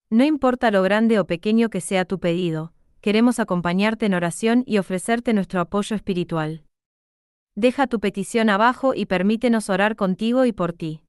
No 0.10 0.26
importa 0.26 0.72
lo 0.72 0.84
grande 0.84 1.20
o 1.20 1.26
pequeño 1.26 1.70
que 1.70 1.80
sea 1.80 2.04
tu 2.04 2.20
pedido, 2.20 2.74
queremos 3.00 3.40
acompañarte 3.40 4.08
en 4.08 4.14
oración 4.14 4.66
y 4.68 4.80
ofrecerte 4.80 5.34
nuestro 5.34 5.62
apoyo 5.62 5.96
espiritual. 5.96 6.66
Deja 7.56 7.88
tu 7.88 8.00
petición 8.00 8.50
abajo 8.50 8.94
y 8.96 9.06
permítenos 9.06 9.70
orar 9.70 9.96
contigo 9.96 10.46
y 10.46 10.52
por 10.52 10.74
ti. 10.74 11.04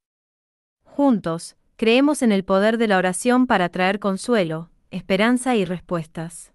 Juntos, 0.84 1.56
creemos 1.76 2.22
en 2.22 2.32
el 2.32 2.44
poder 2.44 2.78
de 2.78 2.86
la 2.86 2.98
oración 2.98 3.46
para 3.46 3.68
traer 3.70 3.98
consuelo, 3.98 4.70
esperanza 4.90 5.56
y 5.56 5.64
respuestas. 5.64 6.53